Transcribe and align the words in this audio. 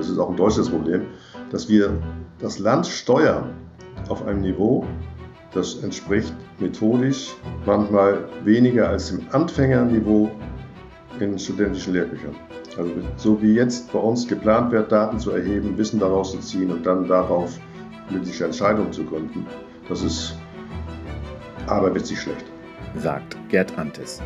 das 0.00 0.08
ist 0.08 0.18
auch 0.18 0.30
ein 0.30 0.36
deutsches 0.36 0.70
Problem, 0.70 1.02
dass 1.50 1.68
wir 1.68 1.92
das 2.38 2.58
Land 2.58 2.86
steuern 2.86 3.54
auf 4.08 4.26
einem 4.26 4.40
Niveau, 4.40 4.86
das 5.52 5.82
entspricht 5.82 6.32
methodisch 6.58 7.34
manchmal 7.66 8.24
weniger 8.44 8.88
als 8.88 9.10
dem 9.10 9.26
Anfängerniveau 9.32 10.30
in 11.20 11.38
studentischen 11.38 11.92
Lehrbüchern. 11.92 12.34
Also 12.78 12.90
so 13.16 13.42
wie 13.42 13.54
jetzt 13.54 13.92
bei 13.92 13.98
uns 13.98 14.26
geplant 14.26 14.72
wird, 14.72 14.90
Daten 14.90 15.18
zu 15.18 15.32
erheben, 15.32 15.76
Wissen 15.76 16.00
daraus 16.00 16.32
zu 16.32 16.38
ziehen 16.38 16.70
und 16.70 16.86
dann 16.86 17.06
darauf 17.06 17.58
politische 18.08 18.46
Entscheidungen 18.46 18.92
zu 18.92 19.04
gründen, 19.04 19.44
das 19.88 20.02
ist 20.02 20.34
aberwitzig 21.66 22.18
schlecht. 22.20 22.46
Sagt 22.96 23.36
Gerd 23.50 23.76
Antes. 23.76 24.22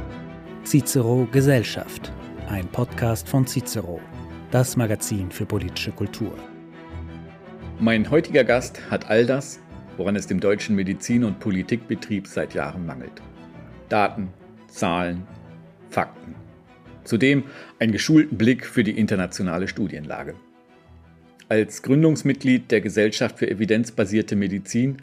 Cicero 0.65 1.27
Gesellschaft, 1.33 2.13
ein 2.49 2.69
Podcast 2.69 3.29
von 3.29 3.47
Cicero, 3.47 3.99
das 4.55 4.77
Magazin 4.77 5.33
für 5.33 5.47
politische 5.47 5.91
Kultur. 5.91 6.33
Mein 7.81 8.09
heutiger 8.09 8.45
Gast 8.45 8.89
hat 8.89 9.11
all 9.11 9.27
das, 9.27 9.59
woran 9.97 10.15
es 10.15 10.29
dem 10.29 10.39
deutschen 10.39 10.77
Medizin- 10.77 11.25
und 11.25 11.41
Politikbetrieb 11.41 12.29
seit 12.29 12.55
Jahren 12.55 12.87
mangelt. 12.87 13.21
Daten, 13.89 14.29
Zahlen, 14.69 15.25
Fakten. 15.91 16.37
Zudem 17.03 17.43
einen 17.81 17.91
geschulten 17.91 18.39
Blick 18.39 18.65
für 18.65 18.85
die 18.85 18.97
internationale 18.97 19.67
Studienlage. 19.67 20.37
Als 21.49 21.83
Gründungsmitglied 21.83 22.71
der 22.71 22.81
Gesellschaft 22.81 23.41
für 23.41 23.51
evidenzbasierte 23.51 24.37
Medizin 24.37 24.99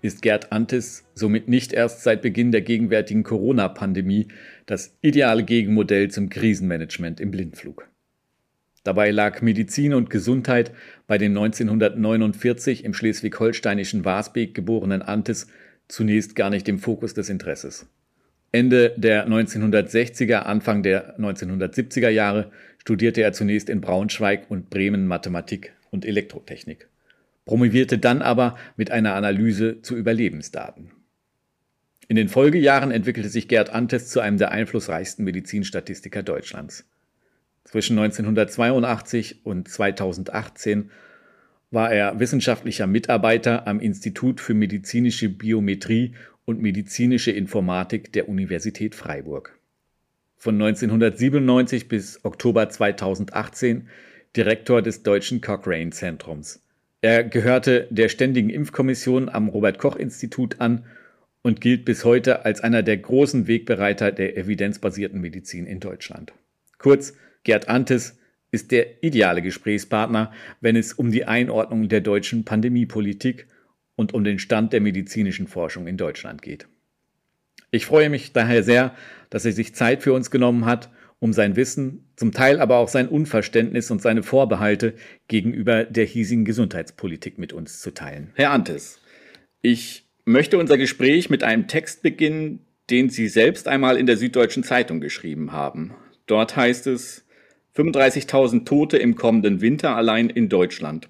ist 0.00 0.22
Gerd 0.22 0.52
Antes 0.52 1.04
somit 1.12 1.48
nicht 1.48 1.74
erst 1.74 2.02
seit 2.02 2.22
Beginn 2.22 2.50
der 2.50 2.62
gegenwärtigen 2.62 3.24
Corona-Pandemie 3.24 4.28
das 4.64 4.96
ideale 5.02 5.44
Gegenmodell 5.44 6.10
zum 6.10 6.30
Krisenmanagement 6.30 7.20
im 7.20 7.30
Blindflug. 7.30 7.90
Dabei 8.86 9.10
lag 9.10 9.42
Medizin 9.42 9.94
und 9.94 10.10
Gesundheit 10.10 10.70
bei 11.08 11.18
dem 11.18 11.36
1949 11.36 12.84
im 12.84 12.94
schleswig-holsteinischen 12.94 14.04
Wasbeek 14.04 14.54
geborenen 14.54 15.02
Antes 15.02 15.48
zunächst 15.88 16.36
gar 16.36 16.50
nicht 16.50 16.68
im 16.68 16.78
Fokus 16.78 17.12
des 17.12 17.28
Interesses. 17.28 17.88
Ende 18.52 18.94
der 18.96 19.26
1960er, 19.26 20.36
Anfang 20.36 20.84
der 20.84 21.18
1970er 21.18 22.10
Jahre 22.10 22.52
studierte 22.78 23.22
er 23.22 23.32
zunächst 23.32 23.68
in 23.70 23.80
Braunschweig 23.80 24.48
und 24.52 24.70
Bremen 24.70 25.08
Mathematik 25.08 25.72
und 25.90 26.06
Elektrotechnik, 26.06 26.86
promovierte 27.44 27.98
dann 27.98 28.22
aber 28.22 28.56
mit 28.76 28.92
einer 28.92 29.16
Analyse 29.16 29.82
zu 29.82 29.96
Überlebensdaten. 29.96 30.92
In 32.06 32.14
den 32.14 32.28
Folgejahren 32.28 32.92
entwickelte 32.92 33.30
sich 33.30 33.48
Gerd 33.48 33.70
Antes 33.70 34.10
zu 34.10 34.20
einem 34.20 34.38
der 34.38 34.52
einflussreichsten 34.52 35.24
Medizinstatistiker 35.24 36.22
Deutschlands. 36.22 36.84
Zwischen 37.66 37.98
1982 37.98 39.44
und 39.44 39.68
2018 39.68 40.90
war 41.72 41.90
er 41.90 42.20
wissenschaftlicher 42.20 42.86
Mitarbeiter 42.86 43.66
am 43.66 43.80
Institut 43.80 44.40
für 44.40 44.54
medizinische 44.54 45.28
Biometrie 45.28 46.14
und 46.44 46.62
medizinische 46.62 47.32
Informatik 47.32 48.12
der 48.12 48.28
Universität 48.28 48.94
Freiburg. 48.94 49.58
Von 50.36 50.54
1997 50.54 51.88
bis 51.88 52.24
Oktober 52.24 52.68
2018 52.68 53.88
Direktor 54.36 54.80
des 54.80 55.02
Deutschen 55.02 55.40
Cochrane 55.40 55.90
Zentrums. 55.90 56.62
Er 57.00 57.24
gehörte 57.24 57.88
der 57.90 58.08
Ständigen 58.08 58.48
Impfkommission 58.48 59.28
am 59.28 59.48
Robert 59.48 59.78
Koch 59.78 59.96
Institut 59.96 60.60
an 60.60 60.84
und 61.42 61.60
gilt 61.60 61.84
bis 61.84 62.04
heute 62.04 62.44
als 62.44 62.60
einer 62.60 62.84
der 62.84 62.98
großen 62.98 63.48
Wegbereiter 63.48 64.12
der 64.12 64.36
evidenzbasierten 64.36 65.20
Medizin 65.20 65.66
in 65.66 65.80
Deutschland. 65.80 66.32
Kurz, 66.78 67.14
Gerd 67.46 67.68
Antes 67.68 68.18
ist 68.50 68.72
der 68.72 69.04
ideale 69.04 69.40
Gesprächspartner, 69.40 70.32
wenn 70.60 70.74
es 70.74 70.92
um 70.92 71.12
die 71.12 71.26
Einordnung 71.26 71.88
der 71.88 72.00
deutschen 72.00 72.44
Pandemiepolitik 72.44 73.46
und 73.94 74.12
um 74.14 74.24
den 74.24 74.40
Stand 74.40 74.72
der 74.72 74.80
medizinischen 74.80 75.46
Forschung 75.46 75.86
in 75.86 75.96
Deutschland 75.96 76.42
geht. 76.42 76.66
Ich 77.70 77.86
freue 77.86 78.10
mich 78.10 78.32
daher 78.32 78.64
sehr, 78.64 78.96
dass 79.30 79.44
er 79.44 79.52
sich 79.52 79.76
Zeit 79.76 80.02
für 80.02 80.12
uns 80.12 80.32
genommen 80.32 80.64
hat, 80.64 80.90
um 81.20 81.32
sein 81.32 81.54
Wissen, 81.54 82.10
zum 82.16 82.32
Teil 82.32 82.58
aber 82.58 82.78
auch 82.78 82.88
sein 82.88 83.06
Unverständnis 83.06 83.92
und 83.92 84.02
seine 84.02 84.24
Vorbehalte 84.24 84.94
gegenüber 85.28 85.84
der 85.84 86.04
hiesigen 86.04 86.44
Gesundheitspolitik 86.44 87.38
mit 87.38 87.52
uns 87.52 87.80
zu 87.80 87.92
teilen. 87.92 88.32
Herr 88.34 88.50
Antes, 88.50 89.00
ich 89.62 90.08
möchte 90.24 90.58
unser 90.58 90.78
Gespräch 90.78 91.30
mit 91.30 91.44
einem 91.44 91.68
Text 91.68 92.02
beginnen, 92.02 92.66
den 92.90 93.08
Sie 93.08 93.28
selbst 93.28 93.68
einmal 93.68 93.98
in 93.98 94.06
der 94.06 94.16
Süddeutschen 94.16 94.64
Zeitung 94.64 95.00
geschrieben 95.00 95.52
haben. 95.52 95.94
Dort 96.26 96.56
heißt 96.56 96.88
es, 96.88 97.25
35.000 97.76 98.64
Tote 98.64 98.96
im 98.96 99.16
kommenden 99.16 99.60
Winter 99.60 99.96
allein 99.96 100.30
in 100.30 100.48
Deutschland. 100.48 101.08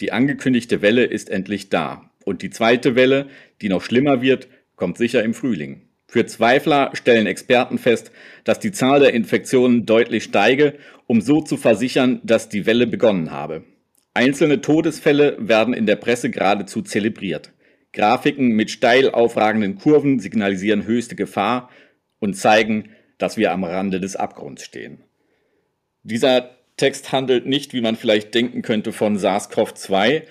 Die 0.00 0.12
angekündigte 0.12 0.80
Welle 0.80 1.04
ist 1.04 1.28
endlich 1.28 1.68
da. 1.68 2.10
Und 2.24 2.40
die 2.40 2.48
zweite 2.48 2.94
Welle, 2.94 3.26
die 3.60 3.68
noch 3.68 3.82
schlimmer 3.82 4.22
wird, 4.22 4.48
kommt 4.76 4.96
sicher 4.96 5.22
im 5.22 5.34
Frühling. 5.34 5.82
Für 6.06 6.24
Zweifler 6.24 6.90
stellen 6.94 7.26
Experten 7.26 7.76
fest, 7.76 8.12
dass 8.44 8.58
die 8.58 8.72
Zahl 8.72 9.00
der 9.00 9.12
Infektionen 9.12 9.84
deutlich 9.84 10.24
steige, 10.24 10.74
um 11.06 11.20
so 11.20 11.42
zu 11.42 11.58
versichern, 11.58 12.20
dass 12.24 12.48
die 12.48 12.64
Welle 12.64 12.86
begonnen 12.86 13.30
habe. 13.30 13.62
Einzelne 14.14 14.62
Todesfälle 14.62 15.36
werden 15.38 15.74
in 15.74 15.86
der 15.86 15.96
Presse 15.96 16.30
geradezu 16.30 16.80
zelebriert. 16.80 17.52
Grafiken 17.92 18.48
mit 18.48 18.70
steil 18.70 19.10
aufragenden 19.10 19.76
Kurven 19.76 20.18
signalisieren 20.18 20.84
höchste 20.86 21.14
Gefahr 21.14 21.68
und 22.20 22.34
zeigen, 22.34 22.90
dass 23.18 23.36
wir 23.36 23.52
am 23.52 23.64
Rande 23.64 24.00
des 24.00 24.16
Abgrunds 24.16 24.64
stehen. 24.64 25.04
Dieser 26.02 26.50
Text 26.76 27.12
handelt 27.12 27.46
nicht, 27.46 27.74
wie 27.74 27.82
man 27.82 27.96
vielleicht 27.96 28.34
denken 28.34 28.62
könnte, 28.62 28.92
von 28.92 29.18
SARS-CoV-2, 29.18 30.22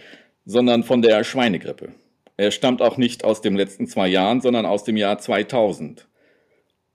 sondern 0.45 0.83
von 0.83 1.01
der 1.01 1.23
Schweinegrippe. 1.23 1.89
Er 2.37 2.51
stammt 2.51 2.81
auch 2.81 2.97
nicht 2.97 3.23
aus 3.23 3.41
den 3.41 3.55
letzten 3.55 3.85
zwei 3.85 4.07
Jahren, 4.07 4.41
sondern 4.41 4.65
aus 4.65 4.83
dem 4.83 4.97
Jahr 4.97 5.19
2000. 5.19 6.07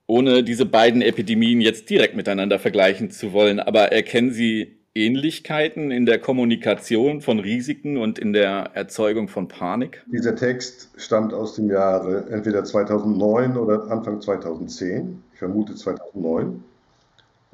Ohne 0.07 0.43
diese 0.43 0.65
beiden 0.65 1.01
Epidemien 1.01 1.61
jetzt 1.61 1.89
direkt 1.89 2.15
miteinander 2.15 2.59
vergleichen 2.59 3.11
zu 3.11 3.31
wollen, 3.31 3.59
aber 3.59 3.91
erkennen 3.91 4.31
Sie 4.31 4.77
Ähnlichkeiten 4.93 5.91
in 5.91 6.05
der 6.05 6.19
Kommunikation 6.19 7.21
von 7.21 7.39
Risiken 7.39 7.97
und 7.97 8.19
in 8.19 8.33
der 8.33 8.71
Erzeugung 8.73 9.27
von 9.27 9.47
Panik? 9.47 10.03
Dieser 10.11 10.35
Text 10.35 10.89
stammt 10.97 11.33
aus 11.33 11.55
dem 11.55 11.69
Jahre 11.69 12.27
entweder 12.29 12.63
2009 12.63 13.57
oder 13.57 13.89
Anfang 13.89 14.21
2010. 14.21 15.21
Ich 15.33 15.39
vermute 15.39 15.75
2009 15.75 16.63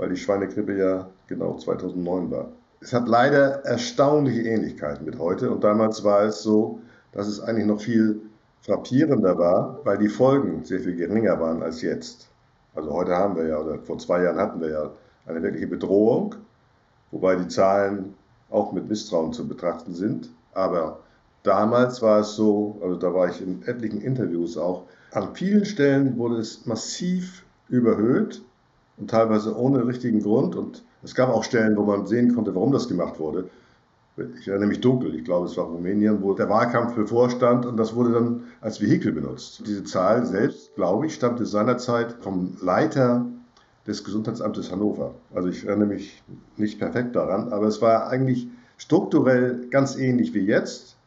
weil 0.01 0.09
die 0.09 0.17
Schweinegrippe 0.17 0.75
ja 0.75 1.07
genau 1.27 1.57
2009 1.57 2.31
war. 2.31 2.49
Es 2.79 2.91
hat 2.91 3.07
leider 3.07 3.63
erstaunliche 3.65 4.41
Ähnlichkeiten 4.41 5.05
mit 5.05 5.19
heute 5.19 5.51
und 5.51 5.63
damals 5.63 6.03
war 6.03 6.23
es 6.23 6.41
so, 6.41 6.79
dass 7.11 7.27
es 7.27 7.39
eigentlich 7.39 7.67
noch 7.67 7.79
viel 7.79 8.19
frappierender 8.63 9.37
war, 9.37 9.79
weil 9.83 9.99
die 9.99 10.07
Folgen 10.07 10.65
sehr 10.65 10.79
viel 10.79 10.95
geringer 10.95 11.39
waren 11.39 11.61
als 11.61 11.83
jetzt. 11.83 12.29
Also 12.73 12.91
heute 12.91 13.15
haben 13.15 13.35
wir 13.35 13.45
ja, 13.47 13.59
oder 13.59 13.77
vor 13.77 13.99
zwei 13.99 14.23
Jahren 14.23 14.37
hatten 14.37 14.59
wir 14.59 14.69
ja 14.69 14.89
eine 15.27 15.43
wirkliche 15.43 15.67
Bedrohung, 15.67 16.33
wobei 17.11 17.35
die 17.35 17.47
Zahlen 17.47 18.15
auch 18.49 18.71
mit 18.71 18.89
Misstrauen 18.89 19.33
zu 19.33 19.47
betrachten 19.47 19.93
sind. 19.93 20.31
Aber 20.55 20.97
damals 21.43 22.01
war 22.01 22.21
es 22.21 22.33
so, 22.33 22.79
also 22.81 22.95
da 22.95 23.13
war 23.13 23.29
ich 23.29 23.39
in 23.39 23.61
etlichen 23.67 24.01
Interviews 24.01 24.57
auch, 24.57 24.85
an 25.11 25.35
vielen 25.35 25.65
Stellen 25.65 26.17
wurde 26.17 26.37
es 26.37 26.65
massiv 26.65 27.45
überhöht 27.69 28.41
und 29.01 29.09
teilweise 29.09 29.57
ohne 29.57 29.85
richtigen 29.85 30.21
Grund. 30.21 30.55
Und 30.55 30.83
es 31.03 31.15
gab 31.15 31.29
auch 31.29 31.43
Stellen, 31.43 31.75
wo 31.75 31.83
man 31.83 32.05
sehen 32.05 32.35
konnte, 32.35 32.55
warum 32.55 32.71
das 32.71 32.87
gemacht 32.87 33.19
wurde. 33.19 33.49
Ich 34.39 34.47
erinnere 34.47 34.67
mich 34.67 34.81
dunkel, 34.81 35.15
ich 35.15 35.23
glaube, 35.23 35.47
es 35.47 35.57
war 35.57 35.65
Rumänien, 35.65 36.21
wo 36.21 36.33
der 36.33 36.49
Wahlkampf 36.49 36.93
bevorstand 36.93 37.65
und 37.65 37.77
das 37.77 37.95
wurde 37.95 38.11
dann 38.11 38.43
als 38.59 38.79
Vehikel 38.79 39.13
benutzt. 39.13 39.63
Diese 39.65 39.83
Zahl 39.83 40.25
selbst, 40.25 40.75
glaube 40.75 41.07
ich, 41.07 41.15
stammte 41.15 41.45
seinerzeit 41.45 42.17
vom 42.19 42.55
Leiter 42.61 43.25
des 43.87 44.03
Gesundheitsamtes 44.03 44.71
Hannover. 44.71 45.15
Also 45.33 45.47
ich 45.49 45.65
erinnere 45.65 45.87
mich 45.87 46.21
nicht 46.57 46.77
perfekt 46.77 47.15
daran, 47.15 47.51
aber 47.51 47.65
es 47.65 47.81
war 47.81 48.09
eigentlich 48.09 48.47
strukturell 48.77 49.67
ganz 49.71 49.95
ähnlich 49.95 50.33
wie 50.35 50.45
jetzt, 50.45 50.97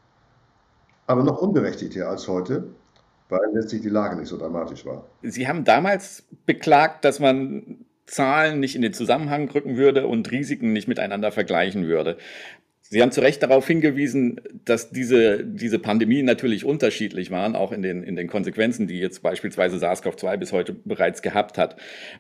aber 1.07 1.23
noch 1.23 1.41
unberechtigter 1.41 2.09
als 2.09 2.27
heute 2.27 2.65
weil 3.29 3.41
letztlich 3.53 3.83
die 3.83 3.89
Lage 3.89 4.17
nicht 4.17 4.29
so 4.29 4.39
dramatisch 4.39 4.85
war. 4.85 5.07
Sie 5.23 5.49
haben 5.49 5.65
damals 5.65 6.25
beklagt, 6.47 7.05
dass 7.05 7.21
man 7.21 7.79
Zahlen 8.07 8.61
nicht 8.61 8.77
in 8.77 8.83
den 8.83 8.93
Zusammenhang 8.93 9.49
rücken 9.49 9.77
würde 9.77 10.07
und 10.07 10.31
Risiken 10.31 10.73
nicht 10.73 10.89
miteinander 10.89 11.33
vergleichen 11.33 11.87
würde. 11.87 12.19
Sie 12.95 13.01
haben 13.01 13.13
zu 13.13 13.23
Recht 13.23 13.43
darauf 13.43 13.67
hingewiesen, 13.67 14.41
dass 14.67 14.91
diese, 14.91 15.43
diese 15.43 15.79
Pandemien 15.79 16.27
natürlich 16.27 16.67
unterschiedlich 16.67 17.31
waren, 17.31 17.57
auch 17.57 17.73
in 17.73 17.81
den, 17.83 18.05
in 18.05 18.15
den 18.15 18.29
Konsequenzen, 18.29 18.87
die 18.87 19.01
jetzt 19.01 19.23
beispielsweise 19.23 19.79
SARS-CoV-2 19.79 20.37
bis 20.37 20.53
heute 20.53 20.75
bereits 20.75 21.23
gehabt 21.23 21.57
hat. 21.57 21.77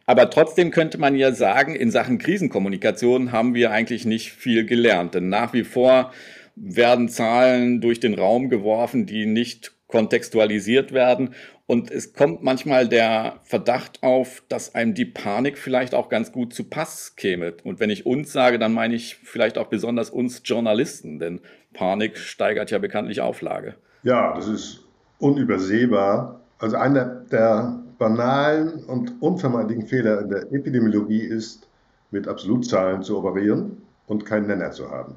Aber 0.06 0.30
trotzdem 0.30 0.70
könnte 0.70 0.96
man 0.98 1.16
ja 1.16 1.32
sagen, 1.32 1.76
in 1.76 1.90
Sachen 1.90 2.16
Krisenkommunikation 2.18 3.30
haben 3.30 3.54
wir 3.54 3.72
eigentlich 3.72 4.06
nicht 4.06 4.32
viel 4.32 4.64
gelernt. 4.64 5.14
Denn 5.14 5.28
nach 5.28 5.52
wie 5.52 5.64
vor 5.64 6.12
werden 6.56 7.08
Zahlen 7.08 7.80
durch 7.80 8.00
den 8.00 8.14
Raum 8.14 8.48
geworfen, 8.48 9.06
die 9.06 9.26
nicht 9.26 9.73
kontextualisiert 9.94 10.92
werden 10.92 11.36
Und 11.66 11.92
es 11.92 12.14
kommt 12.14 12.42
manchmal 12.42 12.88
der 12.88 13.38
Verdacht 13.44 14.02
auf, 14.02 14.42
dass 14.48 14.74
einem 14.74 14.94
die 14.94 15.04
Panik 15.04 15.56
vielleicht 15.56 15.94
auch 15.94 16.08
ganz 16.08 16.32
gut 16.32 16.52
zu 16.52 16.64
Pass 16.64 17.14
käme. 17.14 17.54
Und 17.62 17.78
wenn 17.78 17.90
ich 17.90 18.04
uns 18.04 18.32
sage, 18.32 18.58
dann 18.58 18.74
meine 18.74 18.96
ich 18.96 19.14
vielleicht 19.22 19.56
auch 19.56 19.68
besonders 19.68 20.10
uns 20.10 20.42
Journalisten, 20.44 21.20
denn 21.20 21.40
Panik 21.72 22.18
steigert 22.18 22.72
ja 22.72 22.78
bekanntlich 22.78 23.20
Auflage. 23.20 23.76
Ja, 24.02 24.34
das 24.34 24.48
ist 24.48 24.80
unübersehbar. 25.20 26.40
Also 26.58 26.76
einer 26.76 27.04
der 27.30 27.80
banalen 27.96 28.84
und 28.84 29.22
unvermeidlichen 29.22 29.86
Fehler 29.86 30.22
in 30.22 30.28
der 30.28 30.52
Epidemiologie 30.52 31.22
ist, 31.22 31.68
mit 32.10 32.26
Absolutzahlen 32.26 33.02
zu 33.02 33.16
operieren 33.16 33.80
und 34.08 34.26
keinen 34.26 34.48
Nenner 34.48 34.72
zu 34.72 34.90
haben. 34.90 35.14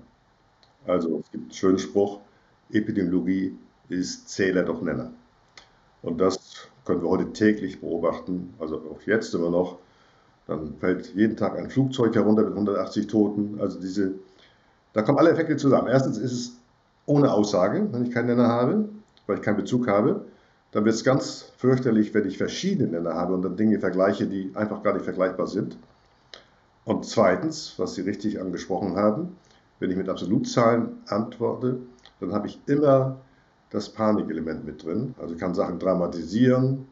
Also 0.85 1.19
es 1.19 1.31
gibt 1.31 1.45
einen 1.45 1.53
schönen 1.53 1.79
Spruch, 1.79 2.19
Epidemiologie 2.71 3.57
ist 3.89 4.29
Zähler 4.29 4.63
doch 4.63 4.81
Nenner. 4.81 5.11
Und 6.01 6.19
das 6.19 6.67
können 6.85 7.01
wir 7.01 7.09
heute 7.09 7.31
täglich 7.33 7.81
beobachten, 7.81 8.53
also 8.59 8.77
auch 8.77 9.01
jetzt 9.05 9.33
immer 9.33 9.49
noch. 9.49 9.77
Dann 10.47 10.75
fällt 10.79 11.13
jeden 11.13 11.35
Tag 11.35 11.57
ein 11.57 11.69
Flugzeug 11.69 12.15
herunter 12.15 12.43
mit 12.43 12.53
180 12.53 13.07
Toten. 13.07 13.57
Also 13.59 13.79
diese, 13.79 14.13
da 14.93 15.01
kommen 15.01 15.17
alle 15.17 15.31
Effekte 15.31 15.57
zusammen. 15.57 15.89
Erstens 15.89 16.17
ist 16.17 16.31
es 16.31 16.57
ohne 17.05 17.33
Aussage, 17.33 17.87
wenn 17.91 18.05
ich 18.05 18.11
keinen 18.11 18.27
Nenner 18.27 18.47
habe, 18.47 18.87
weil 19.25 19.37
ich 19.37 19.41
keinen 19.41 19.57
Bezug 19.57 19.87
habe. 19.87 20.25
Dann 20.71 20.85
wird 20.85 20.95
es 20.95 21.03
ganz 21.03 21.51
fürchterlich, 21.57 22.13
wenn 22.13 22.27
ich 22.27 22.37
verschiedene 22.37 22.89
Nenner 22.89 23.15
habe 23.15 23.33
und 23.33 23.41
dann 23.41 23.57
Dinge 23.57 23.79
vergleiche, 23.79 24.27
die 24.27 24.51
einfach 24.53 24.83
gar 24.83 24.93
nicht 24.93 25.05
vergleichbar 25.05 25.47
sind. 25.47 25.77
Und 26.85 27.05
zweitens, 27.05 27.73
was 27.77 27.95
Sie 27.95 28.01
richtig 28.01 28.39
angesprochen 28.39 28.95
haben, 28.95 29.35
wenn 29.79 29.91
ich 29.91 29.97
mit 29.97 30.07
Absolutzahlen 30.07 30.97
antworte, 31.07 31.79
dann 32.21 32.31
habe 32.31 32.47
ich 32.47 32.59
immer 32.65 33.17
das 33.69 33.89
Panikelement 33.89 34.65
mit 34.65 34.83
drin. 34.83 35.15
Also 35.19 35.35
kann 35.35 35.53
Sachen 35.53 35.79
dramatisieren. 35.79 36.87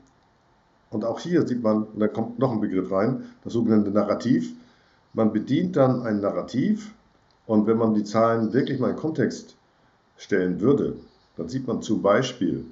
Und 0.89 1.05
auch 1.05 1.19
hier 1.19 1.47
sieht 1.47 1.63
man, 1.63 1.87
da 1.97 2.07
kommt 2.07 2.39
noch 2.39 2.51
ein 2.51 2.61
Begriff 2.61 2.91
rein, 2.91 3.23
das 3.43 3.53
sogenannte 3.53 3.91
Narrativ. 3.91 4.53
Man 5.13 5.33
bedient 5.33 5.75
dann 5.75 6.03
ein 6.03 6.19
Narrativ 6.19 6.93
und 7.45 7.67
wenn 7.67 7.77
man 7.77 7.93
die 7.93 8.03
Zahlen 8.03 8.53
wirklich 8.53 8.79
mal 8.79 8.91
in 8.91 8.95
Kontext 8.95 9.55
stellen 10.17 10.59
würde, 10.59 10.95
dann 11.37 11.49
sieht 11.49 11.67
man 11.67 11.81
zum 11.81 12.01
Beispiel, 12.01 12.65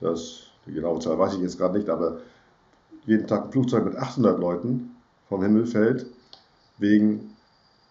dass, 0.00 0.44
die 0.66 0.72
genaue 0.72 1.00
Zahl 1.00 1.18
weiß 1.18 1.34
ich 1.34 1.40
jetzt 1.40 1.58
gerade 1.58 1.78
nicht, 1.78 1.88
aber 1.88 2.18
jeden 3.06 3.26
Tag 3.26 3.46
ein 3.46 3.52
Flugzeug 3.52 3.84
mit 3.84 3.96
800 3.96 4.38
Leuten 4.38 4.96
vom 5.28 5.42
Himmel 5.42 5.66
fällt 5.66 6.06
wegen 6.78 7.34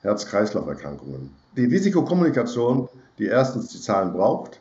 Herz-Kreislauf-Erkrankungen. 0.02 1.30
Die 1.56 1.66
Risikokommunikation, 1.66 2.90
die 3.20 3.26
erstens 3.26 3.70
die 3.70 3.80
Zahlen 3.80 4.14
braucht 4.14 4.60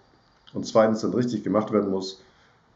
und 0.55 0.67
zweitens 0.67 1.01
dann 1.01 1.13
richtig 1.15 1.43
gemacht 1.45 1.73
werden 1.73 1.91
muss, 1.91 2.23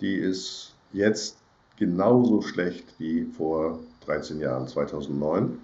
die 0.00 0.14
ist 0.14 0.75
jetzt 0.93 1.37
genauso 1.76 2.43
schlecht 2.43 2.84
wie 2.99 3.25
vor 3.25 3.78
13 4.06 4.40
Jahren, 4.40 4.67
2009. 4.67 5.58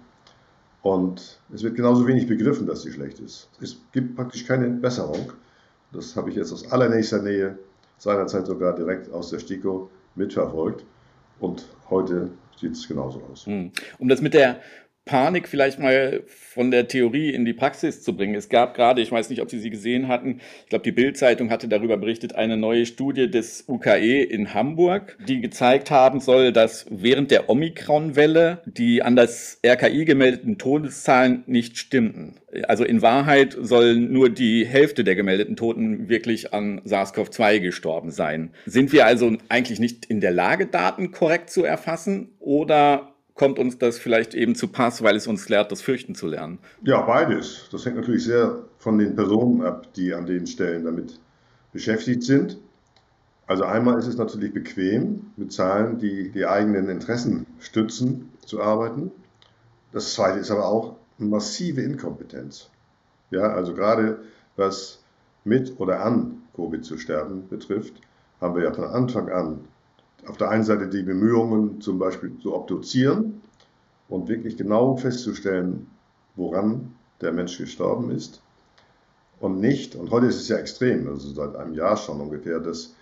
Und 0.81 1.39
es 1.53 1.63
wird 1.63 1.75
genauso 1.75 2.05
wenig 2.07 2.27
begriffen, 2.27 2.67
dass 2.67 2.81
sie 2.81 2.91
schlecht 2.91 3.19
ist. 3.19 3.49
Es 3.61 3.77
gibt 3.93 4.15
praktisch 4.15 4.45
keine 4.45 4.67
Besserung. 4.69 5.31
Das 5.93 6.15
habe 6.15 6.29
ich 6.29 6.35
jetzt 6.35 6.51
aus 6.51 6.69
allernächster 6.71 7.21
Nähe, 7.21 7.57
seinerzeit 7.97 8.45
sogar 8.45 8.75
direkt 8.75 9.11
aus 9.11 9.29
der 9.29 9.39
STIKO 9.39 9.89
mitverfolgt. 10.15 10.83
Und 11.39 11.65
heute 11.89 12.29
sieht 12.59 12.73
es 12.73 12.87
genauso 12.87 13.21
aus. 13.31 13.45
Hm. 13.45 13.71
Um 13.97 14.09
das 14.09 14.21
mit 14.21 14.33
der 14.33 14.59
Panik 15.05 15.49
vielleicht 15.49 15.79
mal 15.79 16.23
von 16.27 16.71
der 16.71 16.87
Theorie 16.87 17.31
in 17.31 17.43
die 17.43 17.53
Praxis 17.53 18.01
zu 18.03 18.15
bringen. 18.15 18.35
Es 18.35 18.47
gab 18.47 18.73
gerade, 18.73 19.01
ich 19.01 19.11
weiß 19.11 19.29
nicht, 19.29 19.41
ob 19.41 19.49
Sie 19.49 19.59
sie 19.59 19.69
gesehen 19.69 20.07
hatten, 20.07 20.39
ich 20.63 20.69
glaube, 20.69 20.83
die 20.83 20.93
Bild-Zeitung 20.93 21.49
hatte 21.49 21.67
darüber 21.67 21.97
berichtet, 21.97 22.35
eine 22.35 22.55
neue 22.55 22.85
Studie 22.85 23.29
des 23.29 23.65
UKE 23.67 24.23
in 24.23 24.53
Hamburg, 24.53 25.17
die 25.27 25.41
gezeigt 25.41 25.91
haben 25.91 26.21
soll, 26.21 26.53
dass 26.53 26.85
während 26.89 27.31
der 27.31 27.49
Omikron-Welle 27.49 28.61
die 28.65 29.03
an 29.03 29.17
das 29.17 29.59
RKI 29.65 30.05
gemeldeten 30.05 30.57
Todeszahlen 30.57 31.43
nicht 31.47 31.77
stimmten. 31.77 32.35
Also 32.67 32.85
in 32.85 33.01
Wahrheit 33.01 33.57
sollen 33.59 34.13
nur 34.13 34.29
die 34.29 34.65
Hälfte 34.65 35.03
der 35.03 35.15
gemeldeten 35.15 35.55
Toten 35.55 36.07
wirklich 36.07 36.53
an 36.53 36.81
SARS-CoV-2 36.85 37.59
gestorben 37.59 38.11
sein. 38.11 38.51
Sind 38.65 38.93
wir 38.93 39.05
also 39.05 39.35
eigentlich 39.49 39.79
nicht 39.79 40.05
in 40.05 40.21
der 40.21 40.31
Lage, 40.31 40.67
Daten 40.67 41.11
korrekt 41.11 41.49
zu 41.49 41.65
erfassen 41.65 42.29
oder 42.39 43.12
kommt 43.35 43.59
uns 43.59 43.77
das 43.77 43.97
vielleicht 43.97 44.33
eben 44.33 44.55
zu 44.55 44.67
Pass, 44.67 45.03
weil 45.03 45.15
es 45.15 45.27
uns 45.27 45.49
lehrt, 45.49 45.71
das 45.71 45.81
Fürchten 45.81 46.15
zu 46.15 46.27
lernen? 46.27 46.59
Ja, 46.83 47.01
beides. 47.01 47.67
Das 47.71 47.85
hängt 47.85 47.95
natürlich 47.95 48.25
sehr 48.25 48.63
von 48.77 48.97
den 48.97 49.15
Personen 49.15 49.63
ab, 49.63 49.87
die 49.95 50.13
an 50.13 50.25
den 50.25 50.45
Stellen 50.45 50.85
damit 50.85 51.19
beschäftigt 51.71 52.23
sind. 52.23 52.57
Also 53.47 53.65
einmal 53.65 53.99
ist 53.99 54.07
es 54.07 54.17
natürlich 54.17 54.53
bequem, 54.53 55.31
mit 55.35 55.51
Zahlen, 55.51 55.97
die 55.97 56.31
die 56.31 56.45
eigenen 56.45 56.87
Interessen 56.87 57.45
stützen, 57.59 58.29
zu 58.45 58.61
arbeiten. 58.61 59.11
Das 59.91 60.13
zweite 60.13 60.39
ist 60.39 60.51
aber 60.51 60.67
auch 60.67 60.95
massive 61.17 61.81
Inkompetenz. 61.81 62.69
Ja, 63.31 63.49
also 63.53 63.73
gerade 63.73 64.19
was 64.55 65.03
mit 65.43 65.79
oder 65.79 66.05
an 66.05 66.43
Covid 66.55 66.85
zu 66.85 66.97
sterben 66.97 67.47
betrifft, 67.49 67.93
haben 68.39 68.55
wir 68.55 68.63
ja 68.63 68.73
von 68.73 68.85
Anfang 68.85 69.29
an 69.29 69.59
auf 70.27 70.37
der 70.37 70.49
einen 70.49 70.63
Seite 70.63 70.87
die 70.87 71.03
Bemühungen, 71.03 71.81
zum 71.81 71.99
Beispiel 71.99 72.37
zu 72.39 72.53
obduzieren 72.55 73.41
und 74.09 74.27
wirklich 74.27 74.57
genau 74.57 74.95
festzustellen, 74.95 75.87
woran 76.35 76.93
der 77.21 77.31
Mensch 77.31 77.57
gestorben 77.57 78.11
ist. 78.11 78.41
Und 79.39 79.59
nicht, 79.59 79.95
und 79.95 80.11
heute 80.11 80.27
ist 80.27 80.37
es 80.37 80.47
ja 80.47 80.57
extrem, 80.57 81.07
also 81.07 81.33
seit 81.33 81.55
einem 81.55 81.73
Jahr 81.73 81.97
schon 81.97 82.21
ungefähr, 82.21 82.59
dass 82.59 82.95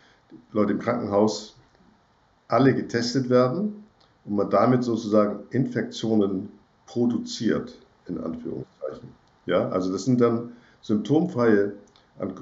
Leute 0.52 0.74
im 0.74 0.80
Krankenhaus 0.80 1.56
alle 2.48 2.74
getestet 2.74 3.30
werden 3.30 3.84
und 4.26 4.36
man 4.36 4.50
damit 4.50 4.84
sozusagen 4.84 5.44
Infektionen 5.52 6.50
produziert, 6.86 7.78
in 8.08 8.18
Anführungszeichen. 8.18 9.10
Ja, 9.46 9.70
also 9.70 9.92
das 9.92 10.06
sind 10.06 10.20
dann 10.20 10.54
symptomfreie, 10.82 11.74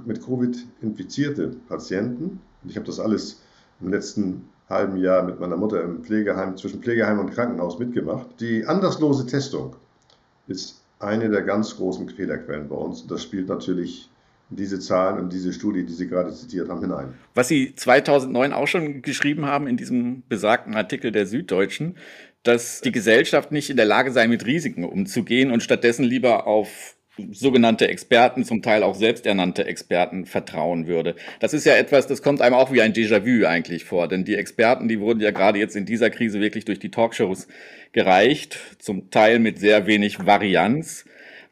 mit 0.06 0.26
Covid 0.26 0.66
infizierte 0.82 1.56
Patienten. 1.68 2.42
Und 2.64 2.70
ich 2.70 2.76
habe 2.76 2.86
das 2.86 3.00
alles 3.00 3.42
im 3.80 3.90
letzten 3.90 4.50
halben 4.70 4.98
Jahr 4.98 5.24
mit 5.24 5.40
meiner 5.40 5.58
Mutter 5.58 5.82
im 5.84 6.04
Pflegeheim, 6.04 6.56
zwischen 6.56 6.82
Pflegeheim 6.82 7.20
und 7.20 7.32
Krankenhaus 7.32 7.80
mitgemacht. 7.80 8.28
Die 8.40 8.66
anderslose 8.66 9.26
Testung 9.26 9.76
ist 10.48 10.82
eine 11.00 11.30
der 11.30 11.42
ganz 11.42 11.76
großen 11.76 12.10
Fehlerquellen 12.10 12.70
bei 12.70 12.76
uns. 12.76 13.08
Das 13.08 13.24
spielt 13.24 13.48
natürlich 13.48 14.10
diese 14.50 14.80
Zahlen 14.80 15.20
und 15.20 15.34
diese 15.34 15.54
Studie, 15.54 15.86
die 15.86 15.94
Sie 15.94 16.08
gerade 16.08 16.34
zitiert 16.34 16.70
haben, 16.70 16.82
hinein. 16.82 17.14
Was 17.36 17.48
Sie 17.48 17.76
2009 17.76 18.54
auch 18.54 18.68
schon 18.68 19.02
geschrieben 19.02 19.46
haben 19.46 19.68
in 19.68 19.78
diesem 19.78 20.24
besagten 20.28 20.76
Artikel 20.76 21.12
der 21.12 21.26
Süddeutschen, 21.26 21.98
dass 22.44 22.82
die 22.82 22.92
Gesellschaft 22.92 23.52
nicht 23.52 23.70
in 23.70 23.78
der 23.78 23.86
Lage 23.86 24.12
sei, 24.12 24.28
mit 24.28 24.46
Risiken 24.46 24.84
umzugehen 24.84 25.52
und 25.52 25.62
stattdessen 25.62 26.04
lieber 26.04 26.48
auf 26.48 26.96
sogenannte 27.32 27.88
Experten, 27.88 28.44
zum 28.44 28.62
Teil 28.62 28.84
auch 28.84 28.96
selbsternannte 28.96 29.66
Experten 29.66 30.26
vertrauen 30.26 30.88
würde. 30.88 31.16
Das 31.40 31.54
ist 31.54 31.66
ja 31.66 31.76
etwas, 31.76 32.08
das 32.08 32.22
kommt 32.22 32.42
einem 32.42 32.56
auch 32.56 32.72
wie 32.72 32.82
ein 32.82 32.94
Déjà-vu 32.94 33.46
eigentlich 33.46 33.86
vor, 33.86 34.08
denn 34.08 34.26
die 34.26 34.36
Experten, 34.36 34.88
die 34.88 35.00
wurden 35.00 35.20
ja 35.20 35.32
gerade 35.32 35.60
jetzt 35.60 35.76
in 35.76 35.86
dieser 35.86 36.10
Krise 36.10 36.40
wirklich 36.40 36.66
durch 36.66 36.80
die 36.80 36.92
Talkshows 36.92 37.48
gereicht, 37.92 38.60
zum 38.80 39.10
Teil 39.10 39.40
mit 39.40 39.60
sehr 39.60 39.88
wenig 39.88 40.26
Varianz. 40.26 41.06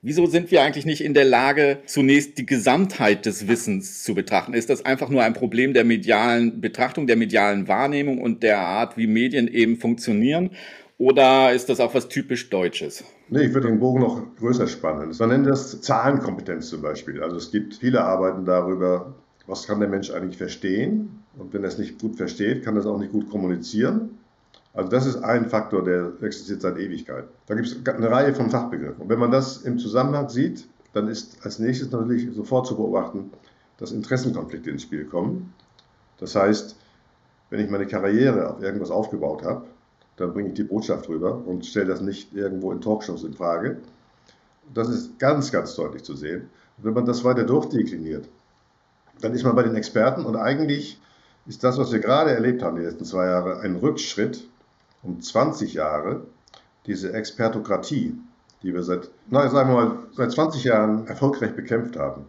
Wieso 0.03 0.27
sind 0.27 0.51
wir 0.51 0.61
eigentlich 0.61 0.85
nicht 0.85 1.03
in 1.03 1.15
der 1.15 1.25
Lage, 1.25 1.79
zunächst 1.85 2.37
die 2.37 2.45
Gesamtheit 2.45 3.25
des 3.25 3.47
Wissens 3.47 4.03
zu 4.03 4.13
betrachten? 4.13 4.53
Ist 4.53 4.69
das 4.69 4.85
einfach 4.85 5.09
nur 5.09 5.23
ein 5.23 5.33
Problem 5.33 5.73
der 5.73 5.83
medialen 5.83 6.61
Betrachtung, 6.61 7.07
der 7.07 7.15
medialen 7.15 7.67
Wahrnehmung 7.67 8.21
und 8.21 8.43
der 8.43 8.59
Art, 8.59 8.95
wie 8.95 9.07
Medien 9.07 9.47
eben 9.47 9.77
funktionieren? 9.77 10.51
Oder 10.99 11.53
ist 11.53 11.69
das 11.69 11.79
auch 11.79 11.93
was 11.93 12.07
typisch 12.07 12.49
Deutsches? 12.49 13.03
Nee, 13.29 13.45
ich 13.45 13.53
würde 13.53 13.67
den 13.67 13.79
Bogen 13.79 13.99
noch 13.99 14.19
größer 14.39 14.65
spannen. 14.67 15.13
Man 15.19 15.29
nennt 15.29 15.45
das 15.45 15.79
Zahlenkompetenz 15.81 16.69
zum 16.69 16.81
Beispiel. 16.81 17.21
Also 17.21 17.37
es 17.37 17.51
gibt 17.51 17.75
viele 17.75 18.03
Arbeiten 18.03 18.45
darüber, 18.45 19.13
was 19.45 19.67
kann 19.67 19.79
der 19.79 19.89
Mensch 19.89 20.09
eigentlich 20.09 20.37
verstehen. 20.37 21.23
Und 21.37 21.53
wenn 21.53 21.63
er 21.63 21.67
es 21.67 21.77
nicht 21.77 21.99
gut 21.99 22.15
versteht, 22.15 22.63
kann 22.63 22.75
er 22.75 22.81
es 22.81 22.87
auch 22.87 22.97
nicht 22.97 23.11
gut 23.11 23.29
kommunizieren. 23.29 24.17
Also 24.73 24.89
das 24.89 25.05
ist 25.05 25.17
ein 25.17 25.49
Faktor, 25.49 25.83
der 25.83 26.13
existiert 26.21 26.61
seit 26.61 26.77
Ewigkeit. 26.77 27.25
Da 27.45 27.53
gibt 27.53 27.67
es 27.67 27.77
eine 27.87 28.09
Reihe 28.09 28.33
von 28.33 28.49
Fachbegriffen. 28.49 29.03
Und 29.03 29.09
wenn 29.09 29.19
man 29.19 29.31
das 29.31 29.57
im 29.63 29.77
Zusammenhang 29.77 30.29
sieht, 30.29 30.67
dann 30.93 31.07
ist 31.07 31.37
als 31.43 31.59
nächstes 31.59 31.91
natürlich 31.91 32.33
sofort 32.33 32.65
zu 32.65 32.75
beobachten, 32.75 33.31
dass 33.77 33.91
Interessenkonflikte 33.91 34.71
ins 34.71 34.81
Spiel 34.81 35.05
kommen. 35.05 35.53
Das 36.19 36.35
heißt, 36.35 36.75
wenn 37.51 37.59
ich 37.59 37.69
meine 37.69 37.85
Karriere 37.85 38.49
auf 38.49 38.61
irgendwas 38.63 38.89
aufgebaut 38.89 39.43
habe, 39.43 39.65
dann 40.17 40.33
bringe 40.33 40.49
ich 40.49 40.55
die 40.55 40.63
Botschaft 40.63 41.07
rüber 41.09 41.41
und 41.45 41.65
stelle 41.65 41.87
das 41.87 42.01
nicht 42.01 42.33
irgendwo 42.33 42.71
in 42.71 42.81
Talkshows 42.81 43.23
in 43.23 43.33
Frage. 43.33 43.77
Das 44.73 44.89
ist 44.89 45.17
ganz, 45.19 45.51
ganz 45.51 45.75
deutlich 45.75 46.03
zu 46.03 46.15
sehen. 46.15 46.49
Wenn 46.77 46.93
man 46.93 47.05
das 47.05 47.23
weiter 47.23 47.43
durchdekliniert, 47.43 48.27
dann 49.21 49.33
ist 49.33 49.43
man 49.43 49.55
bei 49.55 49.63
den 49.63 49.75
Experten 49.75 50.25
und 50.25 50.35
eigentlich 50.35 50.99
ist 51.45 51.63
das, 51.63 51.77
was 51.77 51.91
wir 51.91 51.99
gerade 51.99 52.31
erlebt 52.31 52.61
haben, 52.61 52.75
die 52.75 52.83
letzten 52.83 53.05
zwei 53.05 53.25
Jahre, 53.27 53.61
ein 53.61 53.77
Rückschritt 53.77 54.47
um 55.01 55.21
20 55.21 55.73
Jahre, 55.73 56.21
diese 56.85 57.13
Expertokratie, 57.13 58.15
die 58.63 58.73
wir 58.73 58.83
seit, 58.83 59.09
na, 59.29 59.47
sagen 59.49 59.69
wir 59.69 59.75
mal, 59.75 59.97
seit 60.13 60.31
20 60.31 60.63
Jahren 60.63 61.07
erfolgreich 61.07 61.55
bekämpft 61.55 61.97
haben. 61.97 62.25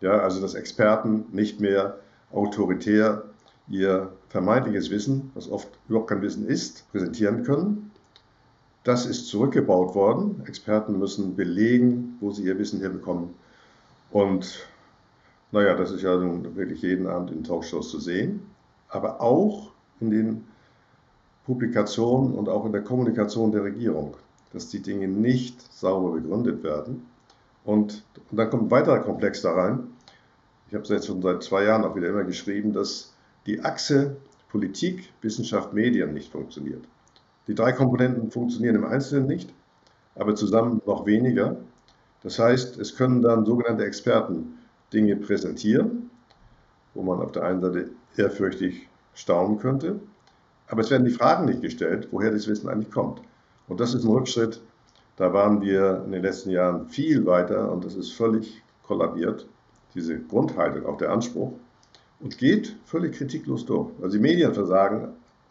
Ja, 0.00 0.18
also 0.20 0.40
dass 0.40 0.54
Experten 0.54 1.26
nicht 1.32 1.60
mehr 1.60 1.98
autoritär 2.32 3.24
ihr 3.68 4.12
vermeintliches 4.28 4.90
Wissen, 4.90 5.30
was 5.34 5.50
oft 5.50 5.68
überhaupt 5.88 6.08
kein 6.08 6.22
Wissen 6.22 6.46
ist, 6.46 6.90
präsentieren 6.92 7.42
können. 7.42 7.90
Das 8.84 9.06
ist 9.06 9.26
zurückgebaut 9.26 9.94
worden. 9.94 10.42
Experten 10.46 10.98
müssen 10.98 11.34
belegen, 11.34 12.16
wo 12.20 12.30
sie 12.30 12.44
ihr 12.44 12.58
Wissen 12.58 12.80
herbekommen. 12.80 13.30
Und 14.12 14.68
naja, 15.50 15.74
das 15.74 15.90
ist 15.90 16.02
ja 16.02 16.20
wirklich 16.54 16.82
jeden 16.82 17.06
Abend 17.06 17.30
in 17.30 17.42
Talkshows 17.42 17.90
zu 17.90 17.98
sehen, 17.98 18.40
aber 18.88 19.20
auch 19.20 19.72
in 20.00 20.10
den 20.10 20.44
Publikationen 21.46 22.34
und 22.34 22.48
auch 22.48 22.64
in 22.66 22.72
der 22.72 22.82
Kommunikation 22.82 23.52
der 23.52 23.64
Regierung, 23.64 24.16
dass 24.52 24.68
die 24.68 24.80
Dinge 24.80 25.08
nicht 25.08 25.60
sauber 25.72 26.12
begründet 26.12 26.62
werden. 26.62 27.06
Und, 27.64 28.04
und 28.30 28.36
dann 28.36 28.50
kommt 28.50 28.64
ein 28.64 28.70
weiterer 28.70 29.00
Komplex 29.00 29.42
da 29.42 29.52
rein. 29.52 29.88
Ich 30.68 30.74
habe 30.74 30.84
es 30.84 30.90
jetzt 30.90 31.06
schon 31.06 31.22
seit 31.22 31.42
zwei 31.42 31.64
Jahren 31.64 31.84
auch 31.84 31.96
wieder 31.96 32.08
immer 32.08 32.24
geschrieben, 32.24 32.72
dass 32.72 33.12
die 33.46 33.60
Achse 33.60 34.16
Politik, 34.50 35.12
Wissenschaft, 35.22 35.72
Medien 35.72 36.14
nicht 36.14 36.32
funktioniert. 36.32 36.84
Die 37.46 37.54
drei 37.54 37.72
Komponenten 37.72 38.30
funktionieren 38.30 38.76
im 38.76 38.84
Einzelnen 38.84 39.26
nicht, 39.26 39.52
aber 40.14 40.34
zusammen 40.34 40.80
noch 40.86 41.06
weniger. 41.06 41.56
Das 42.22 42.38
heißt, 42.38 42.78
es 42.78 42.96
können 42.96 43.22
dann 43.22 43.44
sogenannte 43.44 43.84
Experten 43.84 44.58
Dinge 44.92 45.16
präsentieren, 45.16 46.10
wo 46.94 47.02
man 47.02 47.20
auf 47.20 47.32
der 47.32 47.44
einen 47.44 47.60
Seite 47.60 47.90
ehrfürchtig 48.16 48.88
staunen 49.14 49.58
könnte, 49.58 50.00
aber 50.68 50.80
es 50.80 50.90
werden 50.90 51.04
die 51.04 51.10
Fragen 51.10 51.44
nicht 51.44 51.62
gestellt, 51.62 52.08
woher 52.10 52.30
das 52.30 52.48
Wissen 52.48 52.68
eigentlich 52.68 52.90
kommt. 52.90 53.20
Und 53.68 53.80
das 53.80 53.94
ist 53.94 54.04
ein 54.04 54.10
Rückschritt. 54.10 54.60
Da 55.16 55.32
waren 55.32 55.60
wir 55.60 56.02
in 56.04 56.12
den 56.12 56.22
letzten 56.22 56.50
Jahren 56.50 56.88
viel 56.88 57.26
weiter 57.26 57.70
und 57.72 57.84
das 57.84 57.94
ist 57.94 58.12
völlig 58.12 58.62
kollabiert, 58.82 59.46
diese 59.94 60.18
Grundhaltung, 60.18 60.86
auch 60.86 60.98
der 60.98 61.10
Anspruch 61.10 61.52
und 62.20 62.38
geht 62.38 62.76
völlig 62.84 63.14
kritiklos 63.14 63.66
durch. 63.66 63.90
Also 64.02 64.16
die 64.16 64.22
Medien 64.22 64.54
versagen 64.54 65.08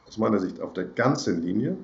aus 0.07 0.17
meiner 0.17 0.39
Sicht 0.39 0.59
auf 0.61 0.73
der 0.73 0.85
ganzen 0.85 1.41
Linie, 1.41 1.77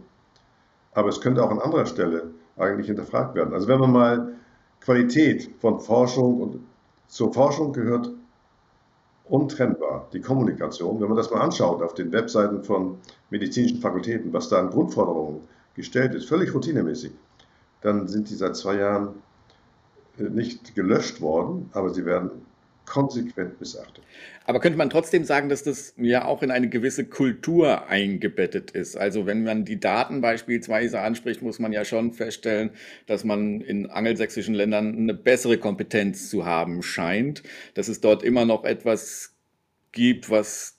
aber 0.94 1.10
es 1.10 1.22
könnte 1.22 1.44
auch 1.44 1.52
an 1.52 1.60
anderer 1.60 1.86
Stelle 1.86 2.32
eigentlich 2.58 2.88
hinterfragt 2.88 3.36
werden. 3.36 3.54
Also 3.54 3.68
wenn 3.68 3.80
man 3.80 3.92
mal 3.92 4.34
Qualität 4.82 5.50
von 5.60 5.80
Forschung 5.80 6.42
und 6.42 6.60
zur 7.08 7.34
Forschung 7.34 7.74
gehört 7.74 8.12
untrennbar 9.26 10.10
die 10.12 10.20
Kommunikation. 10.20 11.00
Wenn 11.00 11.08
man 11.08 11.18
das 11.18 11.32
mal 11.32 11.42
anschaut 11.42 11.82
auf 11.82 11.94
den 11.94 12.12
Webseiten 12.12 12.64
von 12.64 12.98
medizinischen 13.30 13.80
Fakultäten, 13.80 14.34
was 14.34 14.50
da 14.50 14.60
an 14.60 14.70
Grundforderungen 14.70 15.42
gestellt 15.76 16.14
ist, 16.16 16.28
völlig 16.28 16.54
routinemäßig, 16.54 17.12
dann 17.82 18.08
sind 18.08 18.30
die 18.30 18.36
seit 18.36 18.56
zwei 18.56 18.76
Jahren 18.76 19.16
nicht 20.18 20.76
gelöscht 20.76 21.22
worden, 21.22 21.70
aber 21.74 21.92
sie 21.92 22.06
werden 22.06 22.46
konsequent 22.86 23.60
missachtet. 23.60 24.04
Aber 24.46 24.60
könnte 24.60 24.78
man 24.78 24.90
trotzdem 24.90 25.24
sagen, 25.24 25.50
dass 25.50 25.64
das 25.64 25.94
ja 25.98 26.26
auch 26.26 26.42
in 26.42 26.52
eine 26.52 26.68
gewisse 26.68 27.06
Kultur 27.06 27.88
eingebettet 27.88 28.72
ist? 28.72 28.98
Also 28.98 29.26
wenn 29.26 29.44
man 29.44 29.66
die 29.66 29.80
Daten 29.80 30.22
beispielsweise 30.22 31.00
anspricht, 31.00 31.42
muss 31.42 31.60
man 31.60 31.72
ja 31.72 31.86
schon 31.86 32.12
feststellen, 32.12 32.72
dass 33.06 33.24
man 33.24 33.62
in 33.62 33.90
angelsächsischen 33.90 34.56
Ländern 34.56 34.98
eine 34.98 35.14
bessere 35.14 35.58
Kompetenz 35.58 36.30
zu 36.30 36.46
haben 36.46 36.82
scheint, 36.82 37.44
dass 37.76 37.88
es 37.88 38.02
dort 38.02 38.24
immer 38.24 38.46
noch 38.46 38.66
etwas 38.66 39.31
gibt, 39.92 40.30
was 40.30 40.78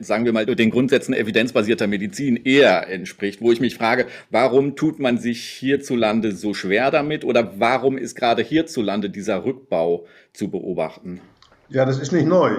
sagen 0.00 0.24
wir 0.24 0.32
mal, 0.32 0.46
den 0.46 0.70
Grundsätzen 0.70 1.12
evidenzbasierter 1.12 1.88
Medizin 1.88 2.36
eher 2.36 2.88
entspricht, 2.88 3.42
wo 3.42 3.50
ich 3.50 3.60
mich 3.60 3.76
frage, 3.76 4.06
warum 4.30 4.76
tut 4.76 5.00
man 5.00 5.18
sich 5.18 5.42
hierzulande 5.44 6.32
so 6.32 6.54
schwer 6.54 6.90
damit 6.90 7.24
oder 7.24 7.58
warum 7.58 7.98
ist 7.98 8.14
gerade 8.14 8.42
hierzulande 8.42 9.10
dieser 9.10 9.44
Rückbau 9.44 10.06
zu 10.32 10.50
beobachten? 10.50 11.20
Ja, 11.68 11.84
das 11.84 11.98
ist 11.98 12.12
nicht 12.12 12.26
neu. 12.26 12.52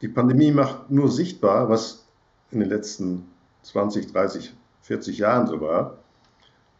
Die 0.00 0.08
Pandemie 0.08 0.50
macht 0.50 0.90
nur 0.90 1.10
sichtbar, 1.10 1.68
was 1.68 2.06
in 2.50 2.60
den 2.60 2.68
letzten 2.70 3.26
20, 3.62 4.12
30, 4.12 4.54
40 4.82 5.18
Jahren 5.18 5.46
so 5.46 5.60
war. 5.60 5.98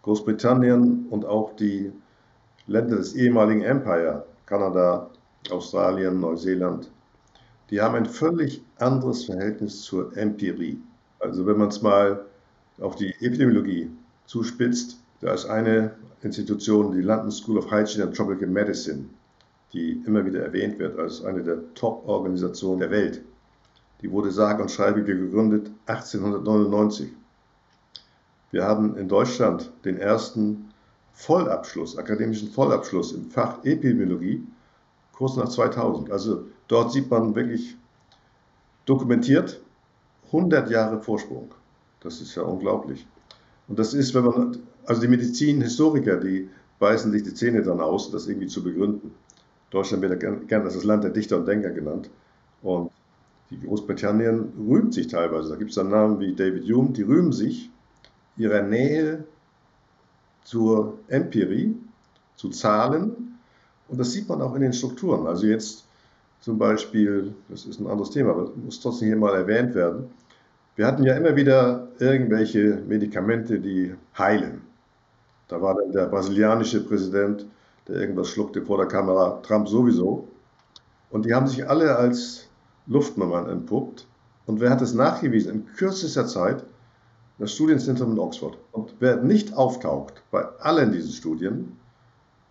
Großbritannien 0.02 1.06
und 1.10 1.24
auch 1.24 1.54
die 1.56 1.92
Länder 2.66 2.96
des 2.96 3.14
ehemaligen 3.14 3.62
Empire, 3.62 4.26
Kanada, 4.46 5.10
Australien, 5.50 6.20
Neuseeland, 6.20 6.90
die 7.70 7.80
haben 7.80 7.94
ein 7.94 8.06
völlig 8.06 8.62
anderes 8.78 9.24
Verhältnis 9.24 9.82
zur 9.82 10.16
Empirie. 10.16 10.78
Also 11.18 11.46
wenn 11.46 11.58
man 11.58 11.68
es 11.68 11.82
mal 11.82 12.24
auf 12.78 12.96
die 12.96 13.10
Epidemiologie 13.20 13.90
zuspitzt, 14.26 14.98
da 15.20 15.32
ist 15.32 15.46
eine 15.46 15.94
Institution, 16.22 16.92
die 16.92 17.02
London 17.02 17.30
School 17.30 17.58
of 17.58 17.70
Hygiene 17.70 18.04
and 18.04 18.16
Tropical 18.16 18.48
Medicine, 18.48 19.04
die 19.72 20.02
immer 20.06 20.24
wieder 20.24 20.42
erwähnt 20.42 20.78
wird 20.78 20.98
als 20.98 21.24
eine 21.24 21.42
der 21.42 21.58
Top-Organisationen 21.74 22.80
der 22.80 22.90
Welt. 22.90 23.22
Die 24.02 24.10
wurde 24.10 24.30
sage 24.30 24.62
und 24.62 24.70
schreibe 24.70 25.02
gegründet 25.02 25.70
1899. 25.86 27.10
Wir 28.50 28.64
haben 28.64 28.96
in 28.96 29.08
Deutschland 29.08 29.72
den 29.84 29.98
ersten 29.98 30.70
Vollabschluss, 31.12 31.96
akademischen 31.96 32.50
Vollabschluss 32.50 33.12
im 33.12 33.30
Fach 33.30 33.64
Epidemiologie 33.64 34.46
kurz 35.12 35.36
nach 35.36 35.48
2000. 35.48 36.10
Also 36.10 36.44
dort 36.68 36.92
sieht 36.92 37.10
man 37.10 37.34
wirklich 37.34 37.76
dokumentiert 38.86 39.60
100 40.26 40.70
Jahre 40.70 41.00
Vorsprung. 41.00 41.50
Das 42.00 42.20
ist 42.20 42.34
ja 42.34 42.42
unglaublich. 42.42 43.06
Und 43.68 43.78
das 43.78 43.94
ist, 43.94 44.14
wenn 44.14 44.24
man, 44.24 44.58
also 44.84 45.00
die 45.00 45.08
Medizinhistoriker, 45.08 46.18
die 46.18 46.50
beißen 46.78 47.12
sich 47.12 47.22
die 47.22 47.34
Zähne 47.34 47.62
dann 47.62 47.80
aus, 47.80 48.10
das 48.10 48.26
irgendwie 48.26 48.48
zu 48.48 48.62
begründen. 48.62 49.12
Deutschland 49.70 50.02
wird 50.02 50.22
ja 50.22 50.30
gern 50.34 50.62
als 50.62 50.74
das 50.74 50.84
Land 50.84 51.04
der 51.04 51.10
Dichter 51.10 51.38
und 51.38 51.46
Denker 51.46 51.70
genannt. 51.70 52.10
Und 52.62 52.90
die 53.50 53.60
Großbritannien 53.60 54.52
rühmt 54.68 54.94
sich 54.94 55.06
teilweise. 55.06 55.50
Da 55.50 55.56
gibt 55.56 55.70
es 55.70 55.76
dann 55.76 55.90
Namen 55.90 56.20
wie 56.20 56.34
David 56.34 56.64
Hume, 56.70 56.90
die 56.90 57.02
rühmen 57.02 57.32
sich 57.32 57.70
ihrer 58.36 58.62
Nähe 58.62 59.24
zur 60.44 60.98
Empirie, 61.08 61.74
zu 62.36 62.50
Zahlen. 62.50 63.38
Und 63.88 63.98
das 63.98 64.12
sieht 64.12 64.28
man 64.28 64.42
auch 64.42 64.54
in 64.54 64.62
den 64.62 64.72
Strukturen. 64.72 65.26
Also 65.26 65.46
jetzt 65.46 65.83
zum 66.44 66.58
Beispiel, 66.58 67.34
das 67.48 67.64
ist 67.64 67.80
ein 67.80 67.86
anderes 67.86 68.10
Thema, 68.10 68.32
aber 68.32 68.50
muss 68.62 68.78
trotzdem 68.78 69.08
hier 69.08 69.16
mal 69.16 69.34
erwähnt 69.34 69.74
werden. 69.74 70.10
Wir 70.76 70.86
hatten 70.86 71.02
ja 71.02 71.16
immer 71.16 71.36
wieder 71.36 71.88
irgendwelche 71.98 72.82
Medikamente, 72.86 73.58
die 73.60 73.94
heilen. 74.18 74.60
Da 75.48 75.62
war 75.62 75.74
dann 75.74 75.92
der 75.92 76.06
brasilianische 76.06 76.84
Präsident 76.84 77.46
der 77.88 77.96
irgendwas 77.96 78.28
schluckte 78.28 78.62
vor 78.62 78.78
der 78.78 78.86
Kamera, 78.86 79.40
Trump 79.42 79.68
sowieso. 79.68 80.26
Und 81.10 81.26
die 81.26 81.34
haben 81.34 81.46
sich 81.46 81.68
alle 81.68 81.96
als 81.96 82.48
Luftnummern 82.86 83.48
entpuppt. 83.48 84.06
Und 84.46 84.60
wer 84.60 84.70
hat 84.70 84.82
es 84.82 84.94
nachgewiesen? 84.94 85.52
In 85.52 85.66
kürzester 85.66 86.26
Zeit 86.26 86.64
das 87.38 87.52
Studienzentrum 87.52 88.12
in 88.12 88.18
Oxford. 88.18 88.58
Und 88.72 88.94
wer 89.00 89.16
nicht 89.16 89.54
auftaucht 89.54 90.22
bei 90.30 90.44
allen 90.60 90.92
diesen 90.92 91.12
Studien, 91.12 91.76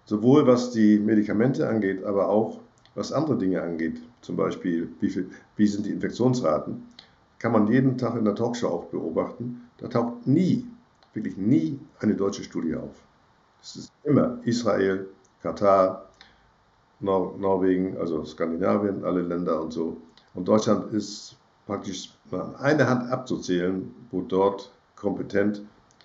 sowohl 0.05 0.45
was 0.45 0.71
die 0.71 0.99
Medikamente 0.99 1.67
angeht, 1.67 2.03
aber 2.03 2.29
auch 2.29 2.59
was 2.95 3.11
andere 3.11 3.37
Dinge 3.37 3.61
angeht, 3.61 4.01
zum 4.21 4.35
Beispiel 4.35 4.89
wie, 4.99 5.09
viel, 5.09 5.29
wie 5.55 5.67
sind 5.67 5.85
die 5.85 5.91
Infektionsraten, 5.91 6.83
kann 7.39 7.51
man 7.51 7.67
jeden 7.67 7.97
Tag 7.97 8.15
in 8.15 8.25
der 8.25 8.35
Talkshow 8.35 8.67
auch 8.67 8.85
beobachten. 8.85 9.61
Da 9.77 9.87
taucht 9.87 10.27
nie, 10.27 10.65
wirklich 11.13 11.37
nie 11.37 11.79
eine 11.99 12.15
deutsche 12.15 12.43
Studie 12.43 12.75
auf. 12.75 12.91
Es 13.61 13.75
ist 13.75 13.91
immer 14.03 14.39
Israel, 14.43 15.07
Katar, 15.41 16.09
Nor 16.99 17.37
Norwegen, 17.37 17.97
also 17.97 18.23
Skandinavien, 18.23 19.03
alle 19.03 19.21
Länder 19.21 19.61
und 19.61 19.73
so. 19.73 19.97
Und 20.33 20.47
Deutschland 20.47 20.93
ist 20.93 21.35
praktisch 21.65 22.13
an 22.31 22.55
einer 22.55 22.89
Hand 22.89 23.11
abzuzählen, 23.11 23.93
wo 24.11 24.21
dort 24.21 24.71
kompetent 24.95 25.61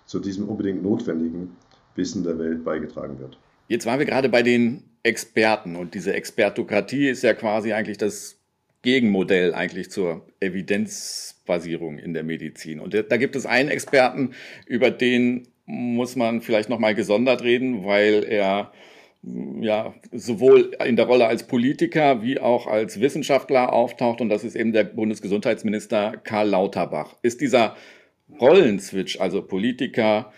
zu 0.06 0.18
diesem 0.18 0.48
unbedingt 0.48 0.82
notwendigen 0.82 1.56
Wissen 1.94 2.24
der 2.24 2.38
Welt 2.38 2.64
beigetragen 2.64 3.18
wird. 3.18 3.38
Jetzt 3.68 3.86
waren 3.86 3.98
wir 3.98 4.06
gerade 4.06 4.28
bei 4.28 4.42
den 4.42 4.82
Experten 5.02 5.76
und 5.76 5.94
diese 5.94 6.12
Expertokratie 6.12 7.08
ist 7.08 7.22
ja 7.22 7.34
quasi 7.34 7.72
eigentlich 7.72 7.98
das 7.98 8.38
Gegenmodell 8.82 9.54
eigentlich 9.54 9.90
zur 9.90 10.26
Evidenzbasierung 10.40 11.98
in 11.98 12.14
der 12.14 12.22
Medizin. 12.22 12.80
Und 12.80 12.94
da 12.94 13.16
gibt 13.16 13.36
es 13.36 13.46
einen 13.46 13.68
Experten, 13.68 14.34
über 14.66 14.90
den 14.90 15.48
muss 15.66 16.16
man 16.16 16.40
vielleicht 16.40 16.68
noch 16.68 16.78
mal 16.78 16.94
gesondert 16.94 17.42
reden, 17.42 17.84
weil 17.84 18.24
er 18.24 18.72
ja, 19.60 19.94
sowohl 20.12 20.76
in 20.84 20.96
der 20.96 21.06
Rolle 21.06 21.26
als 21.26 21.46
Politiker 21.46 22.22
wie 22.22 22.38
auch 22.38 22.66
als 22.66 23.00
Wissenschaftler 23.00 23.72
auftaucht 23.72 24.20
und 24.20 24.28
das 24.28 24.44
ist 24.44 24.54
eben 24.54 24.72
der 24.72 24.84
Bundesgesundheitsminister 24.84 26.16
Karl 26.22 26.48
Lauterbach. 26.50 27.16
Ist 27.22 27.40
dieser 27.40 27.76
Rollenswitch, 28.40 29.20
also 29.20 29.42
Politiker, 29.42 30.32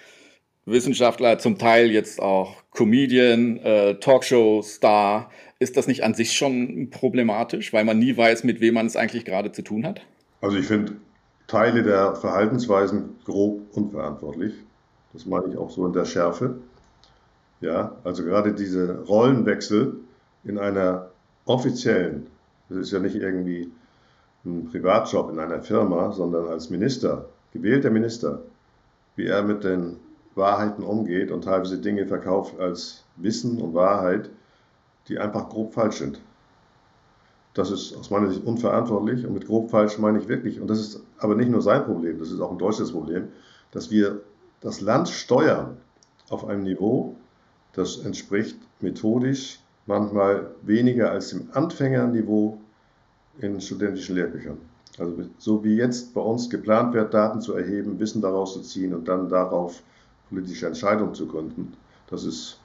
Wissenschaftler, 0.65 1.39
zum 1.39 1.59
Teil 1.59 1.91
jetzt 1.91 2.21
auch 2.21 2.60
Comedian, 2.71 3.59
äh, 3.59 3.95
Talkshow-Star, 3.99 5.31
ist 5.59 5.77
das 5.77 5.87
nicht 5.87 6.05
an 6.05 6.15
sich 6.15 6.33
schon 6.33 6.89
problematisch, 6.91 7.73
weil 7.73 7.85
man 7.85 7.99
nie 7.99 8.17
weiß, 8.17 8.45
mit 8.45 8.61
wem 8.61 8.75
man 8.75 8.87
es 8.87 8.97
eigentlich 8.97 9.25
gerade 9.25 9.53
zu 9.53 9.63
tun 9.63 9.85
hat? 9.87 10.01
Also 10.41 10.57
ich 10.57 10.67
finde 10.67 10.97
Teile 11.47 11.83
der 11.83 12.15
Verhaltensweisen 12.15 13.17
grob 13.25 13.63
unverantwortlich. 13.73 14.55
Das 15.13 15.27
meine 15.27 15.49
ich 15.49 15.59
auch 15.59 15.71
so 15.71 15.87
in 15.87 15.93
der 15.93 16.05
Schärfe. 16.05 16.57
Ja, 17.61 17.97
also 18.05 18.25
gerade 18.25 18.55
diese 18.55 19.01
Rollenwechsel 19.05 19.97
in 20.45 20.59
einer 20.59 21.11
offiziellen, 21.45 22.27
das 22.69 22.79
ist 22.79 22.93
ja 22.93 23.01
nicht 23.01 23.17
irgendwie 23.17 23.71
einen 24.45 24.71
Privatjob 24.71 25.31
in 25.31 25.39
einer 25.39 25.63
Firma, 25.63 26.13
sondern 26.13 26.47
als 26.47 26.71
Minister, 26.71 27.27
gewählter 27.53 27.91
Minister, 27.91 28.41
wie 29.17 29.27
er 29.27 29.43
mit 29.43 29.65
den 29.65 29.97
Wahrheiten 30.41 30.83
umgeht 30.83 31.31
und 31.31 31.45
teilweise 31.45 31.79
Dinge 31.79 32.07
verkauft 32.07 32.59
als 32.59 33.05
Wissen 33.17 33.61
und 33.61 33.75
Wahrheit, 33.75 34.31
die 35.07 35.19
einfach 35.19 35.49
grob 35.49 35.75
falsch 35.75 35.99
sind. 35.99 36.21
Das 37.55 37.71
ist 37.71 37.97
aus 37.97 38.11
meiner 38.11 38.31
Sicht 38.31 38.45
unverantwortlich 38.45 39.27
und 39.27 39.35
mit 39.35 39.47
grob 39.47 39.71
falsch 39.71 39.99
meine 39.99 40.19
ich 40.19 40.29
wirklich, 40.29 40.61
und 40.61 40.69
das 40.69 40.81
ist 40.81 41.03
aber 41.19 41.35
nicht 41.37 41.51
nur 41.51 41.63
sein 41.63 41.85
Problem, 41.85 42.19
das 42.19 42.33
ist 42.33 42.41
auch 42.41 42.51
ein 42.51 42.59
deutsches 42.59 42.93
Problem, 42.93 43.29
dass 43.71 43.91
wir 43.91 44.21
das 44.61 44.81
Land 44.81 45.09
steuern 45.09 45.77
auf 46.29 46.47
einem 46.47 46.65
Niveau, 46.65 47.15
das 47.73 47.99
entspricht 47.99 48.57
methodisch 48.81 49.61
manchmal 49.87 50.51
weniger 50.63 51.11
als 51.11 51.31
dem 51.31 51.49
Anfängerniveau 51.53 52.59
in 53.39 53.61
studentischen 53.61 54.15
Lehrbüchern. 54.17 54.59
Also 54.99 55.15
so 55.39 55.65
wie 55.65 55.77
jetzt 55.77 56.15
bei 56.15 56.21
uns 56.21 56.51
geplant 56.51 56.95
wird, 56.95 57.15
Daten 57.15 57.41
zu 57.41 57.55
erheben, 57.55 57.99
Wissen 57.99 58.21
daraus 58.21 58.53
zu 58.53 58.61
ziehen 58.61 58.95
und 58.95 59.09
dann 59.09 59.29
darauf 59.29 59.83
politische 60.31 60.67
Entscheidungen 60.67 61.15
zu 61.15 61.27
gründen, 61.27 61.77
das 62.09 62.25
ist 62.25 62.59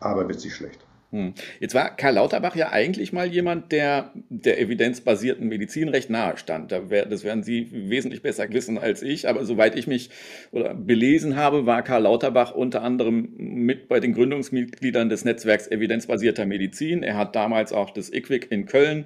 aberwitzig 0.00 0.54
schlecht. 0.54 0.84
Hm. 1.12 1.34
Jetzt 1.60 1.74
war 1.74 1.94
Karl 1.94 2.14
Lauterbach 2.14 2.56
ja 2.56 2.72
eigentlich 2.72 3.12
mal 3.12 3.26
jemand, 3.26 3.70
der 3.70 4.12
der 4.30 4.58
evidenzbasierten 4.58 5.46
Medizin 5.46 5.90
recht 5.90 6.08
nahe 6.08 6.38
stand. 6.38 6.72
Das 6.72 7.22
werden 7.22 7.42
Sie 7.42 7.68
wesentlich 7.70 8.22
besser 8.22 8.50
wissen 8.50 8.78
als 8.78 9.02
ich. 9.02 9.28
Aber 9.28 9.44
soweit 9.44 9.76
ich 9.76 9.86
mich 9.86 10.08
belesen 10.52 11.36
habe, 11.36 11.66
war 11.66 11.82
Karl 11.82 12.04
Lauterbach 12.04 12.54
unter 12.54 12.82
anderem 12.82 13.28
mit 13.36 13.88
bei 13.88 14.00
den 14.00 14.14
Gründungsmitgliedern 14.14 15.10
des 15.10 15.26
Netzwerks 15.26 15.68
evidenzbasierter 15.68 16.46
Medizin. 16.46 17.02
Er 17.02 17.18
hat 17.18 17.36
damals 17.36 17.74
auch 17.74 17.90
das 17.90 18.10
IQWIC 18.10 18.50
in 18.50 18.64
Köln 18.64 19.04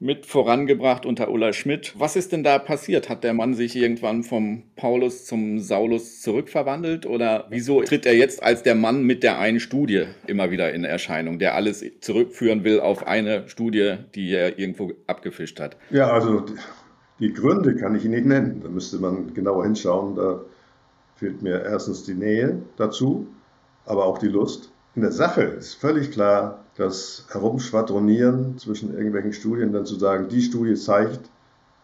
mit 0.00 0.26
vorangebracht 0.26 1.04
unter 1.06 1.28
Ulla 1.28 1.52
Schmidt. 1.52 1.94
Was 1.98 2.14
ist 2.14 2.30
denn 2.30 2.44
da 2.44 2.60
passiert? 2.60 3.08
Hat 3.08 3.24
der 3.24 3.34
Mann 3.34 3.54
sich 3.54 3.74
irgendwann 3.74 4.22
vom 4.22 4.62
Paulus 4.76 5.26
zum 5.26 5.58
Saulus 5.58 6.20
zurückverwandelt 6.20 7.04
oder 7.04 7.46
wieso 7.50 7.82
tritt 7.82 8.06
er 8.06 8.14
jetzt 8.14 8.40
als 8.40 8.62
der 8.62 8.76
Mann 8.76 9.02
mit 9.02 9.24
der 9.24 9.40
einen 9.40 9.58
Studie 9.58 10.04
immer 10.28 10.52
wieder 10.52 10.72
in 10.72 10.84
Erscheinung, 10.84 11.40
der 11.40 11.47
alles 11.54 11.84
zurückführen 12.00 12.64
will 12.64 12.80
auf 12.80 13.06
eine 13.06 13.48
Studie, 13.48 13.96
die 14.14 14.32
er 14.32 14.58
irgendwo 14.58 14.92
abgefischt 15.06 15.60
hat? 15.60 15.76
Ja, 15.90 16.10
also 16.10 16.44
die 17.20 17.32
Gründe 17.32 17.76
kann 17.76 17.94
ich 17.94 18.04
Ihnen 18.04 18.14
nicht 18.14 18.26
nennen. 18.26 18.60
Da 18.62 18.68
müsste 18.68 18.98
man 18.98 19.34
genauer 19.34 19.64
hinschauen. 19.64 20.14
Da 20.14 20.40
fehlt 21.16 21.42
mir 21.42 21.64
erstens 21.64 22.04
die 22.04 22.14
Nähe 22.14 22.62
dazu, 22.76 23.26
aber 23.86 24.04
auch 24.04 24.18
die 24.18 24.28
Lust. 24.28 24.70
In 24.94 25.02
der 25.02 25.12
Sache 25.12 25.42
ist 25.42 25.74
völlig 25.74 26.10
klar, 26.10 26.64
das 26.76 27.26
Herumschwadronieren 27.30 28.58
zwischen 28.58 28.92
irgendwelchen 28.94 29.32
Studien, 29.32 29.72
dann 29.72 29.86
zu 29.86 29.96
sagen, 29.96 30.28
die 30.28 30.42
Studie 30.42 30.74
zeigt 30.74 31.20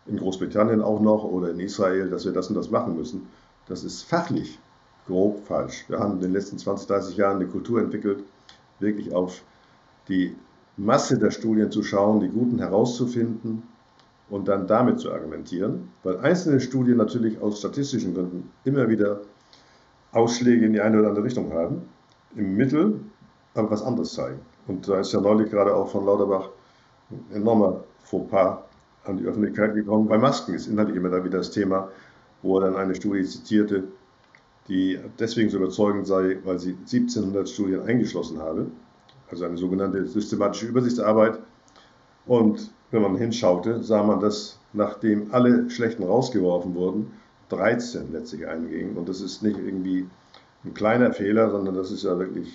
in 0.06 0.16
Großbritannien 0.16 0.82
auch 0.82 1.00
noch 1.00 1.24
oder 1.24 1.50
in 1.50 1.60
Israel, 1.60 2.10
dass 2.10 2.24
wir 2.24 2.32
das 2.32 2.48
und 2.48 2.54
das 2.54 2.70
machen 2.70 2.96
müssen, 2.96 3.28
das 3.66 3.84
ist 3.84 4.02
fachlich 4.02 4.58
grob 5.06 5.46
falsch. 5.46 5.84
Wir 5.88 5.98
haben 5.98 6.14
in 6.14 6.20
den 6.20 6.32
letzten 6.32 6.58
20, 6.58 6.86
30 6.86 7.16
Jahren 7.16 7.36
eine 7.36 7.46
Kultur 7.46 7.80
entwickelt, 7.80 8.22
wirklich 8.78 9.12
auf 9.12 9.42
die 10.08 10.34
Masse 10.76 11.18
der 11.18 11.30
Studien 11.30 11.70
zu 11.70 11.82
schauen, 11.82 12.20
die 12.20 12.28
guten 12.28 12.58
herauszufinden 12.58 13.62
und 14.30 14.48
dann 14.48 14.66
damit 14.66 15.00
zu 15.00 15.12
argumentieren, 15.12 15.90
weil 16.02 16.18
einzelne 16.18 16.60
Studien 16.60 16.96
natürlich 16.96 17.40
aus 17.40 17.58
statistischen 17.58 18.14
Gründen 18.14 18.50
immer 18.64 18.88
wieder 18.88 19.20
Ausschläge 20.12 20.66
in 20.66 20.72
die 20.72 20.80
eine 20.80 20.98
oder 20.98 21.08
andere 21.08 21.24
Richtung 21.24 21.52
haben, 21.52 21.82
im 22.34 22.56
Mittel 22.56 23.00
aber 23.54 23.70
was 23.70 23.82
anderes 23.82 24.14
zeigen. 24.14 24.40
Und 24.66 24.88
da 24.88 25.00
ist 25.00 25.12
ja 25.12 25.20
neulich 25.20 25.50
gerade 25.50 25.74
auch 25.74 25.88
von 25.88 26.04
Lauterbach 26.06 26.48
ein 27.10 27.36
enormer 27.36 27.84
Fauxpas 28.02 28.58
an 29.04 29.18
die 29.18 29.24
Öffentlichkeit 29.24 29.74
gekommen. 29.74 30.08
Bei 30.08 30.18
Masken 30.18 30.54
ist 30.54 30.66
inhaltlich 30.66 30.96
immer 30.96 31.10
da 31.10 31.22
wieder 31.22 31.38
das 31.38 31.50
Thema, 31.50 31.88
wo 32.42 32.58
er 32.58 32.70
dann 32.70 32.76
eine 32.76 32.94
Studie 32.94 33.24
zitierte, 33.24 33.84
die 34.68 34.98
deswegen 35.18 35.50
so 35.50 35.58
überzeugend 35.58 36.06
sei, 36.06 36.38
weil 36.44 36.58
sie 36.58 36.70
1700 36.70 37.48
Studien 37.48 37.82
eingeschlossen 37.82 38.40
habe, 38.40 38.66
also 39.34 39.46
eine 39.46 39.58
sogenannte 39.58 40.06
systematische 40.06 40.66
Übersichtsarbeit. 40.66 41.38
Und 42.26 42.70
wenn 42.90 43.02
man 43.02 43.16
hinschaute, 43.16 43.82
sah 43.82 44.02
man, 44.02 44.20
dass 44.20 44.58
nachdem 44.72 45.32
alle 45.32 45.68
schlechten 45.70 46.04
rausgeworfen 46.04 46.74
wurden, 46.74 47.10
13 47.48 48.12
letztlich 48.12 48.46
eingingen. 48.46 48.96
Und 48.96 49.08
das 49.08 49.20
ist 49.20 49.42
nicht 49.42 49.58
irgendwie 49.58 50.06
ein 50.64 50.72
kleiner 50.72 51.12
Fehler, 51.12 51.50
sondern 51.50 51.74
das 51.74 51.90
ist 51.90 52.04
ja 52.04 52.18
wirklich 52.18 52.54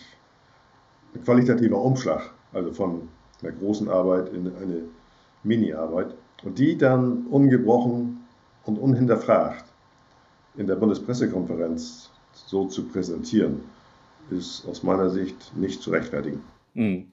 ein 1.13 1.23
qualitativer 1.23 1.77
Umschlag, 1.77 2.31
also 2.53 2.71
von 2.71 3.09
einer 3.41 3.51
großen 3.51 3.89
Arbeit 3.89 4.33
in 4.33 4.47
eine 4.47 4.83
Mini-Arbeit. 5.43 6.15
Und 6.43 6.57
die 6.57 6.77
dann 6.77 7.25
ungebrochen 7.27 8.25
und 8.65 8.77
unhinterfragt 8.77 9.65
in 10.55 10.67
der 10.67 10.75
Bundespressekonferenz 10.75 12.09
so 12.33 12.65
zu 12.65 12.85
präsentieren, 12.85 13.61
ist 14.31 14.65
aus 14.67 14.83
meiner 14.83 15.09
Sicht 15.09 15.55
nicht 15.57 15.81
zu 15.81 15.91
rechtfertigen. 15.91 16.41
Hm. 16.75 17.11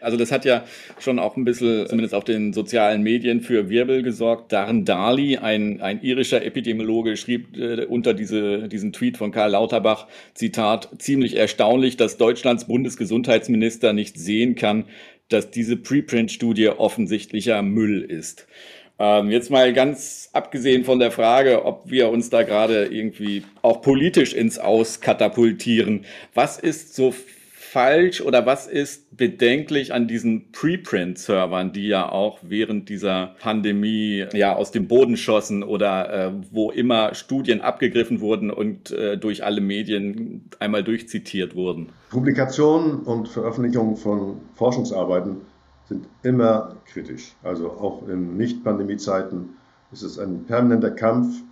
Also 0.00 0.16
das 0.16 0.32
hat 0.32 0.44
ja 0.44 0.64
schon 0.98 1.18
auch 1.18 1.36
ein 1.36 1.44
bisschen, 1.44 1.86
zumindest 1.86 2.14
auf 2.14 2.24
den 2.24 2.52
sozialen 2.52 3.02
Medien, 3.02 3.40
für 3.40 3.68
Wirbel 3.68 4.02
gesorgt. 4.02 4.52
Darren 4.52 4.84
Darley, 4.84 5.36
ein, 5.36 5.80
ein 5.80 6.02
irischer 6.02 6.44
Epidemiologe, 6.44 7.16
schrieb 7.16 7.56
äh, 7.56 7.84
unter 7.84 8.14
diese, 8.14 8.68
diesen 8.68 8.92
Tweet 8.92 9.16
von 9.16 9.32
Karl 9.32 9.50
Lauterbach, 9.50 10.06
Zitat, 10.34 10.88
ziemlich 10.98 11.36
erstaunlich, 11.36 11.96
dass 11.96 12.16
Deutschlands 12.16 12.66
Bundesgesundheitsminister 12.66 13.92
nicht 13.92 14.18
sehen 14.18 14.54
kann, 14.54 14.84
dass 15.28 15.50
diese 15.50 15.76
Preprint-Studie 15.76 16.68
offensichtlicher 16.68 17.62
Müll 17.62 18.02
ist. 18.02 18.46
Ähm, 18.98 19.30
jetzt 19.30 19.50
mal 19.50 19.72
ganz 19.72 20.30
abgesehen 20.32 20.84
von 20.84 20.98
der 20.98 21.10
Frage, 21.10 21.64
ob 21.64 21.90
wir 21.90 22.08
uns 22.08 22.30
da 22.30 22.42
gerade 22.42 22.86
irgendwie 22.86 23.44
auch 23.62 23.80
politisch 23.80 24.32
ins 24.32 24.58
Aus 24.58 25.00
katapultieren. 25.00 26.04
Was 26.34 26.58
ist 26.58 26.94
so 26.94 27.14
falsch 27.68 28.20
oder 28.20 28.46
was 28.46 28.66
ist 28.66 29.16
bedenklich 29.16 29.92
an 29.92 30.08
diesen 30.08 30.50
Preprint-Servern, 30.52 31.72
die 31.72 31.88
ja 31.88 32.10
auch 32.10 32.38
während 32.42 32.88
dieser 32.88 33.34
Pandemie 33.40 34.26
ja 34.32 34.54
aus 34.54 34.70
dem 34.70 34.88
Boden 34.88 35.16
schossen 35.16 35.62
oder 35.62 36.12
äh, 36.12 36.32
wo 36.50 36.70
immer 36.70 37.14
Studien 37.14 37.60
abgegriffen 37.60 38.20
wurden 38.20 38.50
und 38.50 38.90
äh, 38.90 39.16
durch 39.18 39.44
alle 39.44 39.60
Medien 39.60 40.48
einmal 40.58 40.82
durchzitiert 40.82 41.54
wurden? 41.54 41.90
Publikationen 42.10 43.00
und 43.00 43.28
Veröffentlichungen 43.28 43.96
von 43.96 44.40
Forschungsarbeiten 44.54 45.42
sind 45.88 46.06
immer 46.22 46.76
kritisch. 46.86 47.34
Also 47.42 47.70
auch 47.70 48.08
in 48.08 48.36
Nicht-Pandemie-Zeiten 48.36 49.50
ist 49.92 50.02
es 50.02 50.18
ein 50.18 50.44
permanenter 50.44 50.90
Kampf 50.90 51.42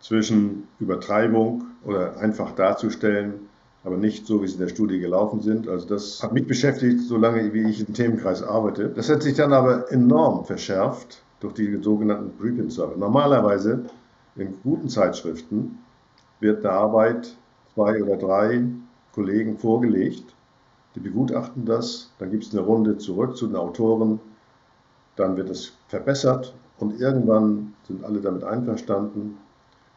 zwischen 0.00 0.68
Übertreibung 0.80 1.64
oder 1.84 2.18
einfach 2.18 2.52
darzustellen 2.52 3.45
aber 3.86 3.96
nicht 3.96 4.26
so, 4.26 4.42
wie 4.42 4.48
sie 4.48 4.54
in 4.54 4.60
der 4.60 4.68
Studie 4.68 4.98
gelaufen 4.98 5.40
sind. 5.40 5.68
Also 5.68 5.86
das 5.86 6.20
hat 6.20 6.32
mich 6.32 6.46
beschäftigt, 6.46 7.02
solange 7.02 7.52
wie 7.54 7.70
ich 7.70 7.86
im 7.86 7.94
Themenkreis 7.94 8.42
arbeite. 8.42 8.88
Das 8.88 9.08
hat 9.08 9.22
sich 9.22 9.34
dann 9.34 9.52
aber 9.52 9.90
enorm 9.92 10.44
verschärft 10.44 11.22
durch 11.38 11.54
die 11.54 11.80
sogenannten 11.80 12.36
Preprint-Server. 12.36 12.96
Normalerweise 12.96 13.84
in 14.34 14.56
guten 14.64 14.88
Zeitschriften 14.88 15.78
wird 16.40 16.66
eine 16.66 16.74
Arbeit 16.74 17.36
zwei 17.74 18.02
oder 18.02 18.16
drei 18.16 18.64
Kollegen 19.14 19.56
vorgelegt, 19.56 20.34
die 20.96 21.00
begutachten 21.00 21.64
das, 21.64 22.10
dann 22.18 22.32
gibt 22.32 22.42
es 22.42 22.52
eine 22.52 22.62
Runde 22.62 22.98
zurück 22.98 23.36
zu 23.36 23.46
den 23.46 23.54
Autoren, 23.54 24.18
dann 25.14 25.36
wird 25.36 25.48
es 25.48 25.72
verbessert 25.86 26.54
und 26.78 27.00
irgendwann 27.00 27.74
sind 27.86 28.04
alle 28.04 28.20
damit 28.20 28.42
einverstanden 28.42 29.38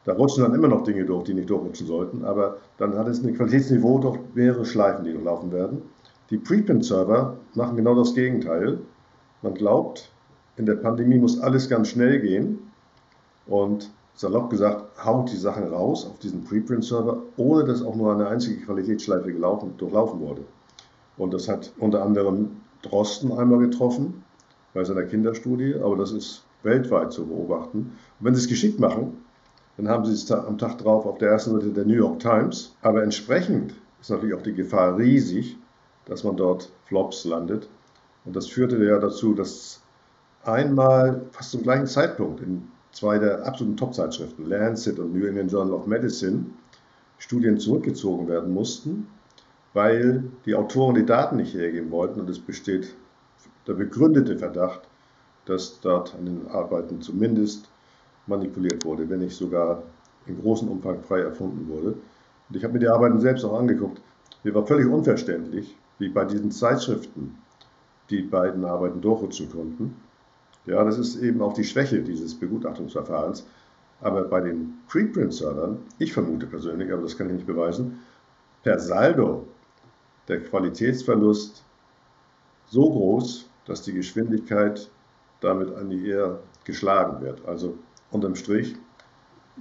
da 0.05 0.13
rutschen 0.13 0.43
dann 0.43 0.53
immer 0.53 0.67
noch 0.67 0.83
Dinge 0.83 1.05
durch, 1.05 1.25
die 1.25 1.33
nicht 1.33 1.49
durchrutschen 1.49 1.87
sollten, 1.87 2.23
aber 2.23 2.57
dann 2.77 2.97
hat 2.97 3.07
es 3.07 3.23
ein 3.23 3.35
Qualitätsniveau 3.35 3.99
durch 3.99 4.19
mehrere 4.33 4.65
Schleifen, 4.65 5.03
die 5.05 5.11
durchlaufen 5.11 5.51
werden. 5.51 5.81
Die 6.29 6.37
Preprint-Server 6.37 7.35
machen 7.55 7.75
genau 7.75 7.95
das 7.95 8.13
Gegenteil. 8.13 8.79
Man 9.41 9.53
glaubt, 9.55 10.11
in 10.57 10.65
der 10.65 10.75
Pandemie 10.75 11.17
muss 11.17 11.39
alles 11.39 11.69
ganz 11.69 11.89
schnell 11.89 12.19
gehen 12.19 12.59
und 13.47 13.89
salopp 14.15 14.49
gesagt, 14.49 15.03
haut 15.05 15.31
die 15.31 15.37
Sachen 15.37 15.63
raus 15.63 16.05
auf 16.05 16.19
diesen 16.19 16.43
Preprint-Server, 16.43 17.21
ohne 17.37 17.63
dass 17.63 17.81
auch 17.81 17.95
nur 17.95 18.13
eine 18.13 18.27
einzige 18.27 18.61
Qualitätsschleife 18.65 19.31
gelaufen, 19.31 19.75
durchlaufen 19.77 20.19
wurde. 20.19 20.43
Und 21.17 21.33
das 21.33 21.47
hat 21.47 21.71
unter 21.79 22.03
anderem 22.03 22.57
Drosten 22.81 23.31
einmal 23.31 23.59
getroffen 23.59 24.23
bei 24.73 24.83
seiner 24.83 25.03
Kinderstudie, 25.03 25.75
aber 25.75 25.95
das 25.97 26.11
ist 26.11 26.43
weltweit 26.63 27.11
zu 27.11 27.25
beobachten. 27.25 27.77
Und 28.19 28.25
wenn 28.25 28.35
sie 28.35 28.41
es 28.41 28.47
geschickt 28.47 28.79
machen, 28.79 29.17
dann 29.79 29.87
haben 29.87 30.03
Sie 30.03 30.11
es 30.11 30.29
am 30.29 30.57
Tag 30.57 30.77
drauf 30.79 31.05
auf 31.05 31.19
der 31.19 31.29
ersten 31.29 31.53
Seite 31.53 31.69
der 31.71 31.85
New 31.85 31.93
York 31.93 32.19
Times. 32.19 32.75
Aber 32.81 33.01
entsprechend 33.01 33.73
ist 34.01 34.09
natürlich 34.09 34.35
auch 34.35 34.41
die 34.41 34.53
Gefahr 34.53 34.97
riesig, 34.97 35.55
dass 36.03 36.25
man 36.25 36.35
dort 36.35 36.69
Flops 36.87 37.23
landet. 37.23 37.69
Und 38.25 38.35
das 38.35 38.47
führte 38.47 38.83
ja 38.83 38.99
dazu, 38.99 39.33
dass 39.33 39.79
einmal 40.43 41.21
fast 41.31 41.51
zum 41.51 41.63
gleichen 41.63 41.87
Zeitpunkt 41.87 42.41
in 42.41 42.67
zwei 42.91 43.19
der 43.19 43.45
absoluten 43.45 43.77
Top-Zeitschriften, 43.77 44.49
Lancet 44.49 44.99
und 44.99 45.13
New 45.13 45.25
England 45.25 45.49
Journal 45.49 45.73
of 45.73 45.87
Medicine, 45.87 46.47
Studien 47.17 47.57
zurückgezogen 47.57 48.27
werden 48.27 48.53
mussten, 48.53 49.07
weil 49.73 50.25
die 50.45 50.55
Autoren 50.55 50.95
die 50.95 51.05
Daten 51.05 51.37
nicht 51.37 51.53
hergeben 51.53 51.91
wollten 51.91 52.19
und 52.19 52.29
es 52.29 52.39
besteht 52.39 52.95
der 53.65 53.75
begründete 53.75 54.37
Verdacht, 54.37 54.81
dass 55.45 55.79
dort 55.79 56.15
an 56.15 56.25
den 56.25 56.47
Arbeiten 56.49 57.01
zumindest 57.01 57.69
manipuliert 58.29 58.85
wurde, 58.85 59.09
wenn 59.09 59.19
nicht 59.19 59.35
sogar 59.35 59.83
in 60.27 60.39
großem 60.39 60.69
Umfang 60.69 61.01
frei 61.01 61.21
erfunden 61.21 61.67
wurde. 61.67 61.95
Und 62.49 62.55
ich 62.55 62.63
habe 62.63 62.73
mir 62.73 62.79
die 62.79 62.87
Arbeiten 62.87 63.19
selbst 63.19 63.43
auch 63.43 63.59
angeguckt. 63.59 64.01
Mir 64.43 64.53
war 64.55 64.65
völlig 64.65 64.87
unverständlich, 64.87 65.75
wie 65.97 66.09
bei 66.09 66.25
diesen 66.25 66.51
Zeitschriften 66.51 67.37
die 68.09 68.21
beiden 68.21 68.63
Arbeiten 68.65 69.01
durchrutschen 69.01 69.51
konnten. 69.51 69.95
Ja, 70.65 70.83
das 70.83 70.97
ist 70.97 71.17
eben 71.17 71.41
auch 71.41 71.53
die 71.53 71.63
Schwäche 71.63 72.01
dieses 72.01 72.35
Begutachtungsverfahrens. 72.35 73.45
Aber 74.01 74.23
bei 74.23 74.39
den 74.39 74.75
Preprint-Servern, 74.87 75.79
ich 75.97 76.13
vermute 76.13 76.45
persönlich, 76.45 76.91
aber 76.91 77.01
das 77.01 77.17
kann 77.17 77.27
ich 77.27 77.33
nicht 77.33 77.47
beweisen, 77.47 77.99
per 78.63 78.79
Saldo 78.79 79.47
der 80.27 80.41
Qualitätsverlust 80.43 81.63
so 82.67 82.89
groß, 82.89 83.49
dass 83.65 83.81
die 83.81 83.93
Geschwindigkeit 83.93 84.89
damit 85.41 85.73
an 85.75 85.89
die 85.89 86.07
eher 86.07 86.39
geschlagen 86.63 87.21
wird. 87.21 87.45
Also 87.45 87.77
unterm 88.11 88.35
Strich 88.35 88.75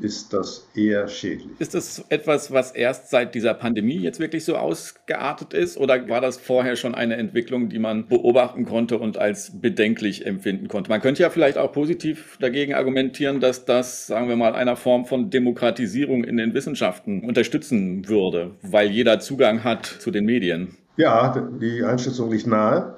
ist 0.01 0.33
das 0.33 0.69
eher 0.75 1.09
schädlich. 1.09 1.51
Ist 1.59 1.75
das 1.75 2.05
etwas, 2.09 2.53
was 2.53 2.73
erst 2.73 3.11
seit 3.11 3.35
dieser 3.35 3.55
Pandemie 3.55 3.99
jetzt 3.99 4.21
wirklich 4.21 4.45
so 4.45 4.57
ausgeartet 4.57 5.55
ist? 5.55 5.77
Oder 5.77 6.09
war 6.09 6.21
das 6.21 6.37
vorher 6.37 6.77
schon 6.77 6.95
eine 6.95 7.17
Entwicklung, 7.17 7.69
die 7.69 7.79
man 7.79 8.07
beobachten 8.07 8.65
konnte 8.65 8.99
und 8.99 9.19
als 9.19 9.61
bedenklich 9.61 10.27
empfinden 10.27 10.69
konnte? 10.69 10.91
Man 10.91 11.01
könnte 11.01 11.23
ja 11.23 11.31
vielleicht 11.31 11.59
auch 11.59 11.73
positiv 11.73 12.39
dagegen 12.41 12.75
argumentieren, 12.75 13.41
dass 13.41 13.65
das, 13.65 14.07
sagen 14.07 14.29
wir 14.29 14.37
mal, 14.37 14.55
einer 14.55 14.77
Form 14.77 15.05
von 15.05 15.31
Demokratisierung 15.31 16.25
in 16.25 16.37
den 16.37 16.55
Wissenschaften 16.55 17.25
unterstützen 17.25 18.09
würde, 18.09 18.53
weil 18.63 18.89
jeder 18.91 19.21
Zugang 19.21 19.65
hat 19.65 19.87
zu 19.87 20.11
den 20.11 20.25
Medien. 20.25 20.77
Ja, 20.97 21.49
die 21.61 21.83
Einschätzung 21.85 22.31
liegt 22.31 22.47
nahe. 22.47 22.97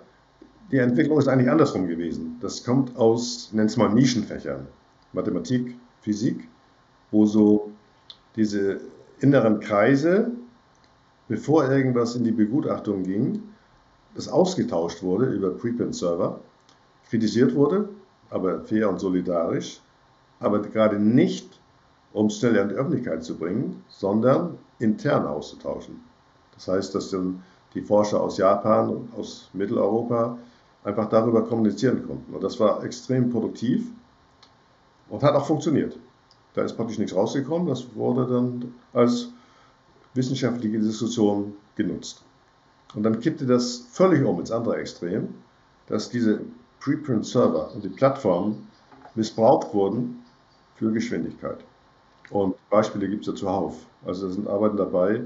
Die 0.70 0.78
Entwicklung 0.78 1.18
ist 1.18 1.28
eigentlich 1.28 1.50
andersrum 1.50 1.88
gewesen. 1.88 2.36
Das 2.40 2.64
kommt 2.64 2.96
aus, 2.96 3.50
nennt 3.52 3.70
es 3.70 3.76
mal 3.76 3.88
Nischenfächern. 3.88 4.68
Mathematik, 5.12 5.76
Physik 6.00 6.48
wo 7.10 7.26
so 7.26 7.70
diese 8.36 8.80
inneren 9.20 9.60
Kreise, 9.60 10.30
bevor 11.28 11.68
irgendwas 11.68 12.16
in 12.16 12.24
die 12.24 12.32
Begutachtung 12.32 13.02
ging, 13.02 13.42
das 14.14 14.28
ausgetauscht 14.28 15.02
wurde 15.02 15.26
über 15.26 15.50
Preprint-Server, 15.50 16.40
kritisiert 17.08 17.54
wurde, 17.54 17.88
aber 18.30 18.60
fair 18.60 18.88
und 18.88 18.98
solidarisch, 18.98 19.80
aber 20.38 20.60
gerade 20.60 20.98
nicht, 20.98 21.60
um 22.12 22.30
schnell 22.30 22.58
an 22.58 22.68
die 22.70 22.74
Öffentlichkeit 22.74 23.22
zu 23.22 23.36
bringen, 23.36 23.84
sondern 23.88 24.58
intern 24.78 25.26
auszutauschen. 25.26 26.00
Das 26.54 26.68
heißt, 26.68 26.94
dass 26.94 27.10
dann 27.10 27.42
die 27.74 27.82
Forscher 27.82 28.20
aus 28.20 28.38
Japan 28.38 28.88
und 28.88 29.14
aus 29.16 29.48
Mitteleuropa 29.52 30.38
einfach 30.82 31.08
darüber 31.08 31.44
kommunizieren 31.44 32.04
konnten. 32.06 32.34
Und 32.34 32.42
das 32.42 32.58
war 32.58 32.82
extrem 32.82 33.30
produktiv 33.30 33.86
und 35.10 35.22
hat 35.22 35.34
auch 35.34 35.46
funktioniert. 35.46 35.98
Da 36.54 36.62
ist 36.62 36.76
praktisch 36.76 36.98
nichts 36.98 37.14
rausgekommen. 37.14 37.68
Das 37.68 37.94
wurde 37.94 38.26
dann 38.26 38.74
als 38.92 39.28
wissenschaftliche 40.14 40.78
Diskussion 40.78 41.54
genutzt. 41.76 42.24
Und 42.94 43.04
dann 43.04 43.20
kippte 43.20 43.46
das 43.46 43.86
völlig 43.90 44.24
um 44.24 44.40
ins 44.40 44.50
andere 44.50 44.76
Extrem, 44.76 45.34
dass 45.86 46.10
diese 46.10 46.40
Preprint-Server 46.80 47.72
und 47.74 47.84
die 47.84 47.88
Plattformen 47.88 48.68
missbraucht 49.14 49.72
wurden 49.74 50.24
für 50.76 50.90
Geschwindigkeit. 50.92 51.58
Und 52.30 52.56
Beispiele 52.70 53.08
gibt 53.08 53.22
es 53.22 53.26
ja 53.28 53.34
zuhauf. 53.34 53.76
Also 54.04 54.28
da 54.28 54.32
sind 54.32 54.48
Arbeiten 54.48 54.76
dabei, 54.76 55.22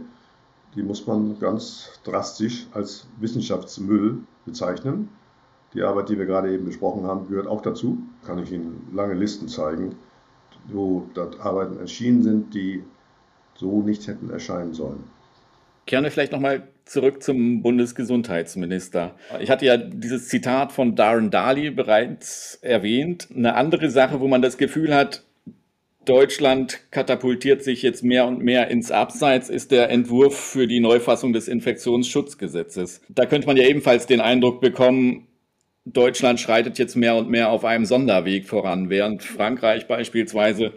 die 0.75 0.83
muss 0.83 1.07
man 1.07 1.39
ganz 1.39 2.01
drastisch 2.03 2.67
als 2.73 3.07
Wissenschaftsmüll 3.21 4.19
bezeichnen. 4.45 5.09
Die 5.75 5.83
Arbeit, 5.83 6.09
die 6.09 6.19
wir 6.19 6.27
gerade 6.27 6.53
eben 6.53 6.65
besprochen 6.65 7.05
haben, 7.05 7.29
gehört 7.29 7.47
auch 7.47 7.63
dazu. 7.63 7.99
Kann 8.25 8.39
ich 8.39 8.53
Ihnen 8.53 8.89
lange 8.93 9.15
Listen 9.15 9.49
zeigen 9.49 9.97
wo 10.69 11.07
dort 11.15 11.41
Arbeiten 11.41 11.79
erschienen 11.79 12.23
sind, 12.23 12.55
die 12.55 12.83
so 13.55 13.83
nicht 13.83 14.07
hätten 14.07 14.31
erscheinen 14.31 14.75
sollen. 14.75 15.05
Kehren 15.87 16.05
wir 16.05 16.11
vielleicht 16.11 16.33
nochmal 16.33 16.69
zurück 16.87 17.23
zum 17.23 17.63
Bundesgesundheitsminister. 17.63 19.15
Ich 19.41 19.51
hatte 19.51 19.67
ja 19.67 19.77
dieses 19.77 20.29
Zitat 20.29 20.73
von 20.73 20.97
Darren 20.97 21.31
Daly 21.31 21.71
bereits 21.71 22.59
erwähnt. 22.63 23.29
Eine 23.35 23.55
andere 23.55 23.91
Sache, 23.91 24.21
wo 24.21 24.29
man 24.29 24.43
das 24.43 24.57
Gefühl 24.57 24.95
hat, 24.95 25.25
Deutschland 26.05 26.81
katapultiert 26.91 27.63
sich 27.63 27.83
jetzt 27.83 28.05
mehr 28.05 28.27
und 28.27 28.41
mehr 28.41 28.69
ins 28.69 28.91
Abseits, 28.91 29.49
ist 29.49 29.71
der 29.71 29.89
Entwurf 29.91 30.39
für 30.39 30.67
die 30.67 30.81
Neufassung 30.81 31.33
des 31.33 31.49
Infektionsschutzgesetzes. 31.49 33.01
Da 33.09 33.25
könnte 33.25 33.47
man 33.47 33.57
ja 33.57 33.65
ebenfalls 33.65 34.07
den 34.07 34.21
Eindruck 34.21 34.61
bekommen, 34.61 35.27
Deutschland 35.85 36.41
schreitet 36.41 36.79
jetzt 36.79 36.97
mehr 36.97 37.15
und 37.15 37.29
mehr 37.29 37.51
auf 37.51 37.65
einem 37.65 37.85
Sonderweg 37.85 38.49
voran, 38.49 38.89
während 38.89 39.23
Frankreich 39.23 39.87
beispielsweise 39.87 40.73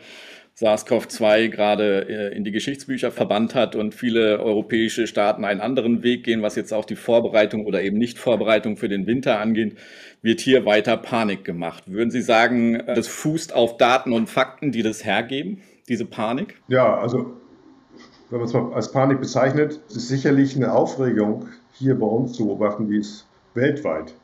SARS-CoV-2 0.60 1.50
gerade 1.50 2.10
äh, 2.10 2.36
in 2.36 2.44
die 2.44 2.52
Geschichtsbücher 2.52 3.12
verbannt 3.12 3.56
hat 3.56 3.76
und 3.76 3.94
viele 3.94 4.40
europäische 4.40 5.08
Staaten 5.08 5.46
einen 5.46 5.62
anderen 5.62 6.04
Weg 6.04 6.24
gehen, 6.24 6.42
was 6.42 6.56
jetzt 6.56 6.74
auch 6.74 6.84
die 6.84 6.96
Vorbereitung 6.96 7.66
oder 7.66 7.82
eben 7.84 7.98
Nicht-Vorbereitung 7.98 8.76
für 8.76 8.90
den 8.90 9.06
Winter 9.06 9.40
angeht, 9.40 9.78
wird 10.22 10.42
hier 10.42 10.66
weiter 10.66 10.98
Panik 10.98 11.46
gemacht. 11.46 11.84
Würden 11.86 12.10
Sie 12.10 12.24
sagen, 12.24 12.84
das 12.88 13.08
fußt 13.08 13.56
auf 13.56 13.78
Daten 13.78 14.12
und 14.12 14.30
Fakten, 14.30 14.72
die 14.72 14.82
das 14.82 15.06
hergeben, 15.06 15.62
diese 15.88 16.06
Panik? 16.06 16.60
Ja, 16.68 16.98
also 16.98 17.38
wenn 18.30 18.40
man 18.40 18.48
es 18.48 18.54
mal 18.54 18.74
als 18.74 18.92
Panik 18.92 19.22
bezeichnet, 19.22 19.80
ist 19.88 20.10
sicherlich 20.10 20.56
eine 20.56 20.74
Aufregung 20.74 21.48
hier 21.72 21.98
bei 21.98 22.08
uns 22.08 22.34
zu 22.34 22.48
beobachten, 22.48 22.90
die 22.90 22.98
ist 22.98 23.28
weltweit 23.54 24.16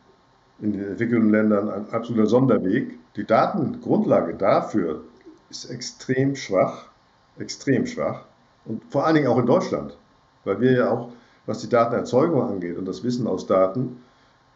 in 0.63 0.71
den 0.71 0.88
entwickelten 0.88 1.30
Ländern 1.30 1.69
ein 1.69 1.89
absoluter 1.91 2.26
Sonderweg. 2.26 2.97
Die 3.17 3.26
Datengrundlage 3.26 4.34
dafür 4.34 5.04
ist 5.49 5.65
extrem 5.65 6.38
schwach, 6.38 6.86
extrem 7.38 7.86
schwach 7.86 8.26
und 8.63 8.82
vor 8.86 9.06
allen 9.06 9.15
Dingen 9.15 9.28
auch 9.28 9.38
in 9.38 9.45
Deutschland, 9.45 9.97
weil 10.45 10.62
wir 10.62 10.71
ja 10.71 10.89
auch, 10.89 11.10
was 11.45 11.60
die 11.60 11.67
Datenerzeugung 11.67 12.41
angeht 12.41 12.78
und 12.78 12.86
das 12.86 13.04
Wissen 13.04 13.28
aus 13.28 13.45
Daten, 13.45 13.97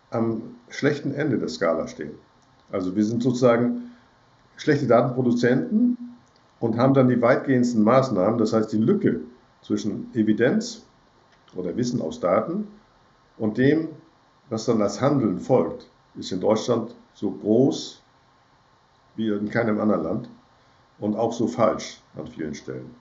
am 0.10 0.56
schlechten 0.70 1.14
Ende 1.14 1.38
der 1.38 1.50
Skala 1.50 1.90
stehen. 1.90 2.12
Also 2.72 2.96
wir 2.96 3.04
sind 3.04 3.22
sozusagen 3.22 3.92
schlechte 4.56 4.88
Datenproduzenten 4.88 5.98
und 6.62 6.78
haben 6.78 6.94
dann 6.94 7.10
die 7.10 7.22
weitgehendsten 7.22 7.84
Maßnahmen, 7.84 8.40
das 8.40 8.54
heißt 8.54 8.72
die 8.72 8.78
Lücke 8.78 9.20
zwischen 9.62 10.10
Evidenz 10.14 10.86
oder 11.54 11.76
Wissen 11.76 12.02
aus 12.02 12.22
Daten 12.22 12.70
und 13.38 13.58
dem, 13.58 13.90
was 14.50 14.66
dann 14.66 14.82
als 14.82 15.02
Handeln 15.02 15.40
folgt, 15.40 15.90
ist 16.18 16.32
in 16.32 16.40
Deutschland 16.40 16.96
so 17.14 17.32
groß 17.32 18.02
wie 19.16 19.30
in 19.30 19.50
keinem 19.50 19.80
anderen 19.80 20.04
Land 20.04 20.30
und 21.00 21.16
auch 21.16 21.34
so 21.34 21.48
falsch 21.48 22.02
an 22.16 22.28
vielen 22.28 22.54
Stellen. 22.54 22.94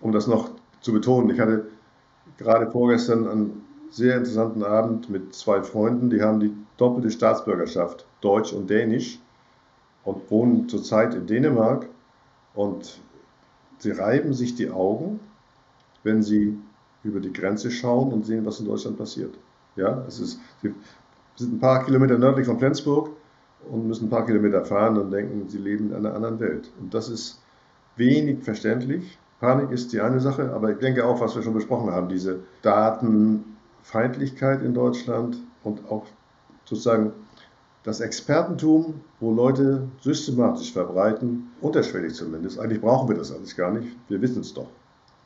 Um 0.00 0.12
das 0.12 0.26
noch 0.26 0.50
zu 0.80 0.92
betonen, 0.92 1.30
ich 1.30 1.40
hatte 1.40 1.66
gerade 2.38 2.70
vorgestern 2.70 3.26
einen 3.26 3.64
sehr 3.90 4.16
interessanten 4.16 4.62
Abend 4.62 5.10
mit 5.10 5.34
zwei 5.34 5.62
Freunden, 5.62 6.10
die 6.10 6.22
haben 6.22 6.40
die 6.40 6.54
doppelte 6.76 7.10
Staatsbürgerschaft, 7.10 8.06
Deutsch 8.20 8.52
und 8.52 8.68
Dänisch, 8.68 9.20
und 10.04 10.30
wohnen 10.30 10.68
zurzeit 10.68 11.14
in 11.14 11.26
Dänemark 11.26 11.86
und 12.54 13.00
sie 13.78 13.92
reiben 13.92 14.32
sich 14.32 14.54
die 14.54 14.70
Augen, 14.70 15.20
wenn 16.02 16.22
sie 16.22 16.58
über 17.04 17.20
die 17.20 17.32
Grenze 17.32 17.70
schauen 17.70 18.12
und 18.12 18.26
sehen, 18.26 18.44
was 18.44 18.60
in 18.60 18.66
Deutschland 18.66 18.98
passiert. 18.98 19.34
Ja, 19.76 20.04
es 20.06 20.20
ist, 20.20 20.40
sind 21.36 21.54
ein 21.54 21.60
paar 21.60 21.84
Kilometer 21.84 22.18
nördlich 22.18 22.46
von 22.46 22.58
Flensburg 22.58 23.10
und 23.70 23.86
müssen 23.86 24.06
ein 24.06 24.10
paar 24.10 24.26
Kilometer 24.26 24.64
fahren 24.64 24.98
und 24.98 25.10
denken, 25.10 25.48
sie 25.48 25.58
leben 25.58 25.90
in 25.90 25.96
einer 25.96 26.14
anderen 26.14 26.40
Welt. 26.40 26.70
Und 26.80 26.94
das 26.94 27.08
ist 27.08 27.40
wenig 27.96 28.42
verständlich. 28.42 29.18
Panik 29.40 29.70
ist 29.70 29.92
die 29.92 30.00
eine 30.00 30.20
Sache, 30.20 30.52
aber 30.52 30.70
ich 30.70 30.78
denke 30.78 31.04
auch, 31.04 31.20
was 31.20 31.34
wir 31.34 31.42
schon 31.42 31.54
besprochen 31.54 31.90
haben, 31.90 32.08
diese 32.08 32.40
Datenfeindlichkeit 32.62 34.62
in 34.62 34.74
Deutschland 34.74 35.36
und 35.64 35.90
auch 35.90 36.06
sozusagen 36.64 37.12
das 37.82 38.00
Expertentum, 38.00 39.00
wo 39.18 39.32
Leute 39.32 39.88
systematisch 40.00 40.72
verbreiten, 40.72 41.50
unterschwellig 41.60 42.14
zumindest. 42.14 42.60
Eigentlich 42.60 42.80
brauchen 42.80 43.08
wir 43.08 43.16
das 43.16 43.32
alles 43.32 43.56
gar 43.56 43.72
nicht, 43.72 43.88
wir 44.08 44.20
wissen 44.20 44.42
es 44.42 44.54
doch. 44.54 44.68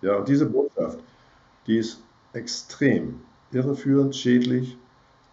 Ja, 0.00 0.16
und 0.16 0.28
diese 0.28 0.46
Botschaft, 0.46 0.98
die 1.66 1.78
ist 1.78 2.00
extrem 2.32 3.20
irreführend, 3.52 4.16
schädlich 4.16 4.78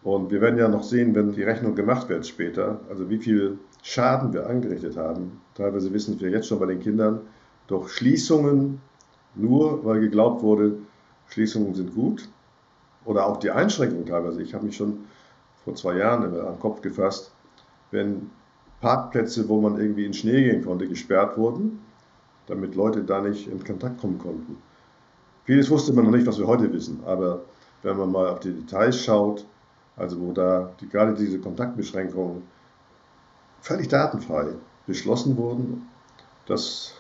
und 0.03 0.31
wir 0.31 0.41
werden 0.41 0.59
ja 0.59 0.67
noch 0.67 0.83
sehen, 0.83 1.15
wenn 1.15 1.31
die 1.31 1.43
Rechnung 1.43 1.75
gemacht 1.75 2.09
wird 2.09 2.27
später, 2.27 2.79
also 2.89 3.09
wie 3.09 3.17
viel 3.17 3.57
Schaden 3.81 4.33
wir 4.33 4.47
angerichtet 4.47 4.97
haben. 4.97 5.41
Teilweise 5.55 5.93
wissen 5.93 6.19
wir 6.19 6.29
jetzt 6.29 6.47
schon 6.47 6.59
bei 6.59 6.65
den 6.65 6.79
Kindern, 6.79 7.21
durch 7.67 7.89
Schließungen, 7.91 8.81
nur 9.35 9.83
weil 9.85 9.99
geglaubt 9.99 10.41
wurde, 10.41 10.77
Schließungen 11.27 11.73
sind 11.73 11.95
gut. 11.95 12.27
Oder 13.05 13.27
auch 13.27 13.37
die 13.37 13.51
Einschränkungen 13.51 14.05
teilweise. 14.05 14.41
Ich 14.41 14.53
habe 14.53 14.65
mich 14.65 14.77
schon 14.77 15.05
vor 15.63 15.75
zwei 15.75 15.97
Jahren 15.97 16.23
immer 16.23 16.47
am 16.47 16.59
Kopf 16.59 16.81
gefasst, 16.81 17.33
wenn 17.91 18.29
Parkplätze, 18.81 19.47
wo 19.47 19.59
man 19.59 19.79
irgendwie 19.79 20.05
in 20.05 20.13
Schnee 20.13 20.43
gehen 20.43 20.63
konnte, 20.63 20.87
gesperrt 20.87 21.37
wurden, 21.37 21.79
damit 22.47 22.75
Leute 22.75 23.03
da 23.03 23.21
nicht 23.21 23.47
in 23.47 23.63
Kontakt 23.63 23.99
kommen 23.99 24.19
konnten. 24.19 24.57
Vieles 25.45 25.69
wusste 25.69 25.93
man 25.93 26.05
noch 26.05 26.11
nicht, 26.11 26.27
was 26.27 26.39
wir 26.39 26.47
heute 26.47 26.71
wissen, 26.71 27.01
aber 27.05 27.41
wenn 27.81 27.97
man 27.97 28.11
mal 28.11 28.27
auf 28.27 28.39
die 28.39 28.51
Details 28.51 29.03
schaut, 29.03 29.45
also 29.95 30.19
wo 30.19 30.31
da 30.31 30.73
die, 30.79 30.89
gerade 30.89 31.13
diese 31.13 31.39
Kontaktbeschränkungen 31.39 32.43
völlig 33.61 33.87
datenfrei 33.87 34.47
beschlossen 34.87 35.37
wurden. 35.37 35.87
Das 36.45 36.93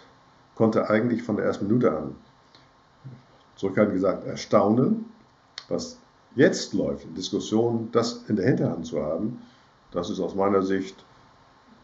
konnte 0.55 0.89
eigentlich 0.89 1.23
von 1.23 1.35
der 1.35 1.45
ersten 1.45 1.67
Minute 1.67 1.91
an, 1.91 2.15
zurückhaltend 3.55 3.95
gesagt, 3.95 4.25
erstaunen, 4.25 5.05
was 5.67 5.99
jetzt 6.35 6.73
läuft, 6.73 7.05
Diskussionen, 7.17 7.89
das 7.91 8.23
in 8.27 8.35
der 8.35 8.45
Hinterhand 8.45 8.85
zu 8.85 9.01
haben, 9.01 9.41
das 9.91 10.09
ist 10.09 10.19
aus 10.19 10.35
meiner 10.35 10.63
Sicht 10.63 10.95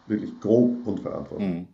wirklich 0.07 0.39
grob 0.39 0.75
unverantwortlich. 0.85 1.49
Mhm. 1.49 1.67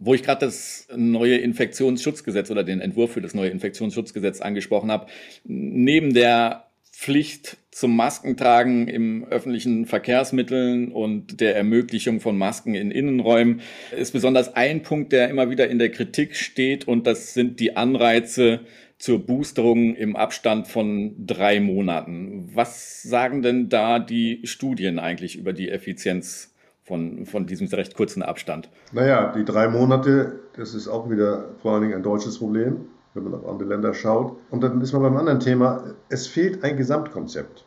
Wo 0.00 0.14
ich 0.14 0.22
gerade 0.22 0.46
das 0.46 0.86
neue 0.94 1.38
Infektionsschutzgesetz 1.38 2.50
oder 2.50 2.62
den 2.62 2.80
Entwurf 2.80 3.12
für 3.12 3.20
das 3.20 3.34
neue 3.34 3.50
Infektionsschutzgesetz 3.50 4.40
angesprochen 4.40 4.92
habe, 4.92 5.06
neben 5.44 6.14
der 6.14 6.67
Pflicht 6.98 7.58
zum 7.70 7.94
Maskentragen 7.94 8.88
im 8.88 9.24
öffentlichen 9.30 9.86
Verkehrsmitteln 9.86 10.90
und 10.90 11.40
der 11.40 11.54
Ermöglichung 11.54 12.18
von 12.18 12.36
Masken 12.36 12.74
in 12.74 12.90
Innenräumen 12.90 13.60
ist 13.96 14.10
besonders 14.10 14.56
ein 14.56 14.82
Punkt, 14.82 15.12
der 15.12 15.30
immer 15.30 15.48
wieder 15.48 15.68
in 15.68 15.78
der 15.78 15.92
Kritik 15.92 16.34
steht 16.34 16.88
und 16.88 17.06
das 17.06 17.34
sind 17.34 17.60
die 17.60 17.76
Anreize 17.76 18.60
zur 18.98 19.24
Boosterung 19.24 19.94
im 19.94 20.16
Abstand 20.16 20.66
von 20.66 21.14
drei 21.24 21.60
Monaten. 21.60 22.50
Was 22.52 23.04
sagen 23.04 23.42
denn 23.42 23.68
da 23.68 24.00
die 24.00 24.40
Studien 24.42 24.98
eigentlich 24.98 25.38
über 25.38 25.52
die 25.52 25.68
Effizienz 25.68 26.52
von, 26.82 27.26
von 27.26 27.46
diesem 27.46 27.68
recht 27.68 27.94
kurzen 27.94 28.24
Abstand? 28.24 28.70
Naja, 28.90 29.32
die 29.36 29.44
drei 29.44 29.68
Monate, 29.68 30.40
das 30.56 30.74
ist 30.74 30.88
auch 30.88 31.08
wieder 31.08 31.54
vor 31.62 31.74
allen 31.74 31.82
Dingen 31.82 31.94
ein 31.94 32.02
deutsches 32.02 32.40
Problem, 32.40 32.86
wenn 33.24 33.30
man 33.30 33.40
auf 33.40 33.48
andere 33.48 33.68
Länder 33.68 33.94
schaut. 33.94 34.36
Und 34.50 34.62
dann 34.62 34.80
ist 34.80 34.92
man 34.92 35.02
beim 35.02 35.16
anderen 35.16 35.40
Thema, 35.40 35.84
es 36.08 36.26
fehlt 36.26 36.64
ein 36.64 36.76
Gesamtkonzept. 36.76 37.64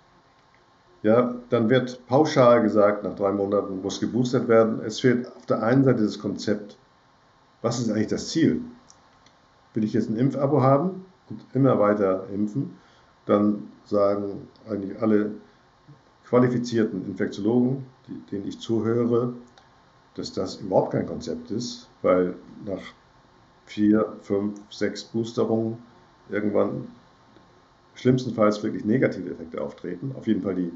Ja, 1.03 1.35
dann 1.49 1.69
wird 1.69 2.05
pauschal 2.07 2.61
gesagt, 2.61 3.03
nach 3.03 3.15
drei 3.15 3.31
Monaten 3.31 3.81
muss 3.81 3.99
geboostert 3.99 4.47
werden. 4.47 4.81
Es 4.85 4.99
fehlt 4.99 5.27
auf 5.35 5.45
der 5.47 5.63
einen 5.63 5.83
Seite 5.83 6.03
das 6.03 6.19
Konzept, 6.19 6.77
was 7.61 7.79
ist 7.79 7.89
eigentlich 7.89 8.07
das 8.07 8.29
Ziel? 8.29 8.61
Will 9.73 9.83
ich 9.83 9.93
jetzt 9.93 10.09
ein 10.09 10.17
Impfabo 10.17 10.61
haben 10.61 11.05
und 11.29 11.43
immer 11.53 11.79
weiter 11.79 12.27
impfen? 12.33 12.77
Dann 13.25 13.69
sagen 13.85 14.47
eigentlich 14.69 15.01
alle 15.01 15.31
qualifizierten 16.25 17.05
Infektiologen, 17.05 17.85
die, 18.07 18.19
denen 18.31 18.47
ich 18.47 18.59
zuhöre, 18.59 19.33
dass 20.15 20.33
das 20.33 20.57
überhaupt 20.57 20.91
kein 20.91 21.05
Konzept 21.05 21.51
ist, 21.51 21.89
weil 22.01 22.35
nach 22.65 22.81
vier, 23.71 24.17
fünf, 24.21 24.59
sechs 24.69 25.03
Boosterungen 25.03 25.77
irgendwann 26.29 26.87
schlimmstenfalls 27.95 28.61
wirklich 28.63 28.85
negative 28.85 29.31
Effekte 29.31 29.61
auftreten. 29.61 30.13
Auf 30.17 30.27
jeden 30.27 30.41
Fall 30.41 30.55
die, 30.55 30.71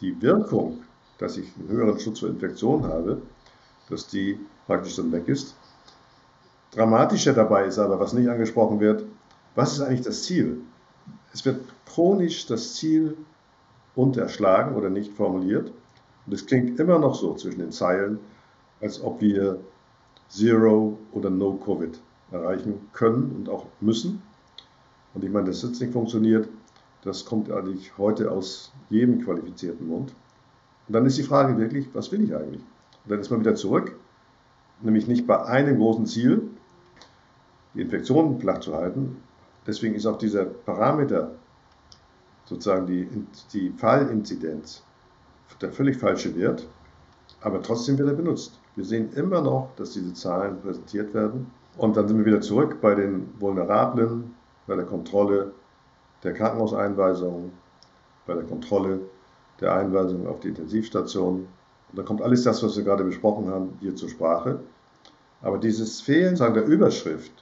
die 0.00 0.20
Wirkung, 0.22 0.82
dass 1.18 1.36
ich 1.36 1.52
einen 1.58 1.68
höheren 1.68 1.98
Schutz 1.98 2.20
vor 2.20 2.28
Infektionen 2.28 2.84
habe, 2.84 3.22
dass 3.90 4.06
die 4.06 4.38
praktisch 4.66 4.96
dann 4.96 5.10
weg 5.12 5.28
ist. 5.28 5.56
Dramatischer 6.70 7.32
dabei 7.32 7.66
ist 7.66 7.78
aber, 7.78 7.98
was 7.98 8.12
nicht 8.12 8.28
angesprochen 8.28 8.78
wird, 8.78 9.04
was 9.54 9.72
ist 9.72 9.80
eigentlich 9.80 10.02
das 10.02 10.22
Ziel? 10.22 10.60
Es 11.32 11.44
wird 11.44 11.60
chronisch 11.86 12.46
das 12.46 12.74
Ziel 12.74 13.16
unterschlagen 13.96 14.76
oder 14.76 14.90
nicht 14.90 15.12
formuliert. 15.14 15.72
Und 16.26 16.32
es 16.32 16.46
klingt 16.46 16.78
immer 16.78 16.98
noch 16.98 17.14
so 17.14 17.34
zwischen 17.34 17.58
den 17.60 17.72
Zeilen, 17.72 18.20
als 18.80 19.02
ob 19.02 19.20
wir 19.20 19.58
Zero 20.28 20.98
oder 21.12 21.30
No 21.30 21.54
Covid 21.54 21.98
erreichen 22.30 22.88
können 22.92 23.34
und 23.36 23.48
auch 23.48 23.66
müssen. 23.80 24.22
Und 25.14 25.24
ich 25.24 25.30
meine, 25.30 25.46
dass 25.46 25.62
das 25.62 25.80
nicht 25.80 25.92
funktioniert, 25.92 26.48
das 27.02 27.24
kommt 27.24 27.50
eigentlich 27.50 27.96
heute 27.96 28.30
aus 28.30 28.72
jedem 28.90 29.24
qualifizierten 29.24 29.86
Mund. 29.86 30.14
Und 30.86 30.94
dann 30.94 31.06
ist 31.06 31.18
die 31.18 31.22
Frage 31.22 31.56
wirklich, 31.58 31.88
was 31.94 32.10
will 32.12 32.22
ich 32.24 32.34
eigentlich? 32.34 32.62
Und 33.04 33.10
dann 33.10 33.20
ist 33.20 33.30
man 33.30 33.40
wieder 33.40 33.54
zurück, 33.54 33.94
nämlich 34.82 35.06
nicht 35.06 35.26
bei 35.26 35.44
einem 35.44 35.78
großen 35.78 36.06
Ziel, 36.06 36.48
die 37.74 37.82
Infektionen 37.82 38.40
flach 38.40 38.60
zu 38.60 38.74
halten. 38.74 39.16
Deswegen 39.66 39.94
ist 39.94 40.06
auch 40.06 40.18
dieser 40.18 40.44
Parameter, 40.44 41.32
sozusagen 42.46 42.86
die, 42.86 43.08
die 43.52 43.70
Fallinzidenz, 43.70 44.82
der 45.60 45.72
völlig 45.72 45.96
falsche 45.96 46.34
Wert, 46.36 46.66
aber 47.40 47.62
trotzdem 47.62 47.98
wird 47.98 48.08
er 48.08 48.14
benutzt. 48.14 48.58
Wir 48.74 48.84
sehen 48.84 49.12
immer 49.14 49.42
noch, 49.42 49.70
dass 49.76 49.92
diese 49.92 50.14
Zahlen 50.14 50.60
präsentiert 50.60 51.12
werden. 51.14 51.50
Und 51.76 51.96
dann 51.96 52.08
sind 52.08 52.18
wir 52.18 52.26
wieder 52.26 52.40
zurück 52.40 52.80
bei 52.80 52.94
den 52.94 53.32
Vulnerablen, 53.38 54.34
bei 54.66 54.74
der 54.74 54.84
Kontrolle 54.84 55.52
der 56.24 56.34
Krankenhauseinweisungen, 56.34 57.52
bei 58.26 58.34
der 58.34 58.44
Kontrolle 58.44 59.00
der 59.60 59.74
Einweisung 59.74 60.26
auf 60.26 60.40
die 60.40 60.48
Intensivstation. 60.48 61.46
Und 61.90 61.98
dann 61.98 62.04
kommt 62.04 62.22
alles 62.22 62.42
das, 62.42 62.62
was 62.62 62.76
wir 62.76 62.84
gerade 62.84 63.04
besprochen 63.04 63.48
haben, 63.50 63.76
hier 63.80 63.94
zur 63.94 64.08
Sprache. 64.08 64.60
Aber 65.40 65.58
dieses 65.58 66.00
Fehlen 66.00 66.36
sagen, 66.36 66.54
der 66.54 66.64
Überschrift, 66.64 67.32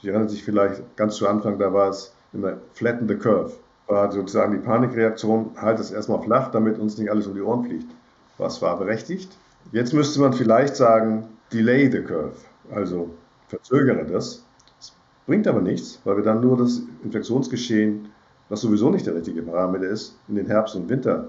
Sie 0.00 0.08
erinnern 0.08 0.28
sich 0.28 0.44
vielleicht 0.44 0.96
ganz 0.96 1.16
zu 1.16 1.26
Anfang, 1.26 1.58
da 1.58 1.72
war 1.72 1.88
es 1.88 2.14
immer 2.32 2.58
Flatten 2.72 3.08
the 3.08 3.16
Curve 3.16 3.52
war 3.88 4.12
sozusagen 4.12 4.52
die 4.52 4.58
Panikreaktion, 4.58 5.52
halt 5.56 5.80
es 5.80 5.90
erstmal 5.90 6.22
flach, 6.22 6.50
damit 6.50 6.78
uns 6.78 6.98
nicht 6.98 7.10
alles 7.10 7.26
um 7.26 7.34
die 7.34 7.40
Ohren 7.40 7.64
fliegt. 7.64 7.90
Was 8.36 8.62
war 8.62 8.78
berechtigt? 8.78 9.36
Jetzt 9.72 9.92
müsste 9.92 10.20
man 10.20 10.32
vielleicht 10.32 10.76
sagen, 10.76 11.26
delay 11.52 11.90
the 11.90 12.02
curve, 12.02 12.36
also 12.70 13.10
verzögere 13.48 14.04
das. 14.04 14.44
Das 14.78 14.92
bringt 15.26 15.46
aber 15.46 15.60
nichts, 15.60 16.00
weil 16.04 16.16
wir 16.16 16.24
dann 16.24 16.40
nur 16.40 16.56
das 16.56 16.82
Infektionsgeschehen, 17.02 18.08
was 18.48 18.60
sowieso 18.60 18.90
nicht 18.90 19.06
der 19.06 19.14
richtige 19.14 19.42
Parameter 19.42 19.88
ist, 19.88 20.16
in 20.28 20.36
den 20.36 20.46
Herbst 20.46 20.74
und 20.74 20.88
Winter 20.88 21.28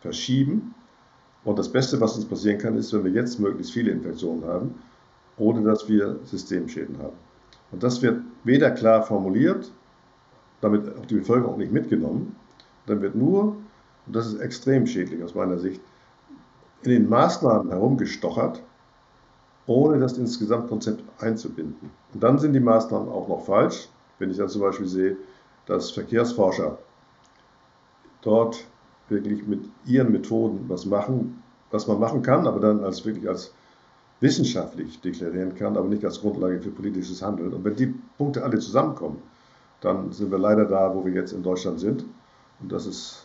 verschieben. 0.00 0.74
Und 1.44 1.58
das 1.58 1.70
Beste, 1.70 2.00
was 2.00 2.16
uns 2.16 2.26
passieren 2.26 2.58
kann, 2.58 2.76
ist, 2.76 2.92
wenn 2.92 3.04
wir 3.04 3.12
jetzt 3.12 3.40
möglichst 3.40 3.72
viele 3.72 3.90
Infektionen 3.90 4.44
haben, 4.44 4.74
ohne 5.38 5.62
dass 5.62 5.88
wir 5.88 6.18
Systemschäden 6.24 6.98
haben. 6.98 7.16
Und 7.72 7.82
das 7.82 8.02
wird 8.02 8.20
weder 8.44 8.70
klar 8.70 9.02
formuliert, 9.02 9.72
damit 10.60 10.86
auch 10.96 11.06
die 11.06 11.14
Bevölkerung 11.14 11.58
nicht 11.58 11.72
mitgenommen. 11.72 12.36
Dann 12.86 13.00
wird 13.00 13.14
nur, 13.14 13.56
und 14.06 14.16
das 14.16 14.26
ist 14.26 14.40
extrem 14.40 14.86
schädlich 14.86 15.22
aus 15.22 15.34
meiner 15.34 15.58
Sicht, 15.58 15.80
in 16.82 16.90
den 16.90 17.08
Maßnahmen 17.08 17.70
herumgestochert, 17.70 18.62
ohne 19.70 20.00
das 20.00 20.18
ins 20.18 20.36
Gesamtkonzept 20.36 21.04
einzubinden. 21.22 21.90
Und 22.12 22.20
dann 22.20 22.40
sind 22.40 22.54
die 22.54 22.60
Maßnahmen 22.60 23.08
auch 23.08 23.28
noch 23.28 23.44
falsch, 23.44 23.88
wenn 24.18 24.28
ich 24.28 24.36
dann 24.36 24.48
zum 24.48 24.62
Beispiel 24.62 24.88
sehe, 24.88 25.16
dass 25.66 25.92
Verkehrsforscher 25.92 26.76
dort 28.20 28.64
wirklich 29.08 29.46
mit 29.46 29.60
ihren 29.86 30.10
Methoden 30.10 30.64
was 30.66 30.86
machen, 30.86 31.40
was 31.70 31.86
man 31.86 32.00
machen 32.00 32.20
kann, 32.22 32.48
aber 32.48 32.58
dann 32.58 32.82
als 32.82 33.04
wirklich 33.04 33.28
als 33.28 33.54
wissenschaftlich 34.18 35.00
deklarieren 35.02 35.54
kann, 35.54 35.76
aber 35.76 35.86
nicht 35.86 36.04
als 36.04 36.20
Grundlage 36.20 36.60
für 36.60 36.70
politisches 36.70 37.22
Handeln. 37.22 37.52
Und 37.52 37.64
wenn 37.64 37.76
die 37.76 37.94
Punkte 38.18 38.42
alle 38.42 38.58
zusammenkommen, 38.58 39.22
dann 39.82 40.10
sind 40.10 40.32
wir 40.32 40.38
leider 40.38 40.64
da, 40.64 40.92
wo 40.92 41.04
wir 41.06 41.12
jetzt 41.12 41.32
in 41.32 41.44
Deutschland 41.44 41.78
sind. 41.78 42.04
Und 42.60 42.72
das 42.72 42.86
ist 42.86 43.24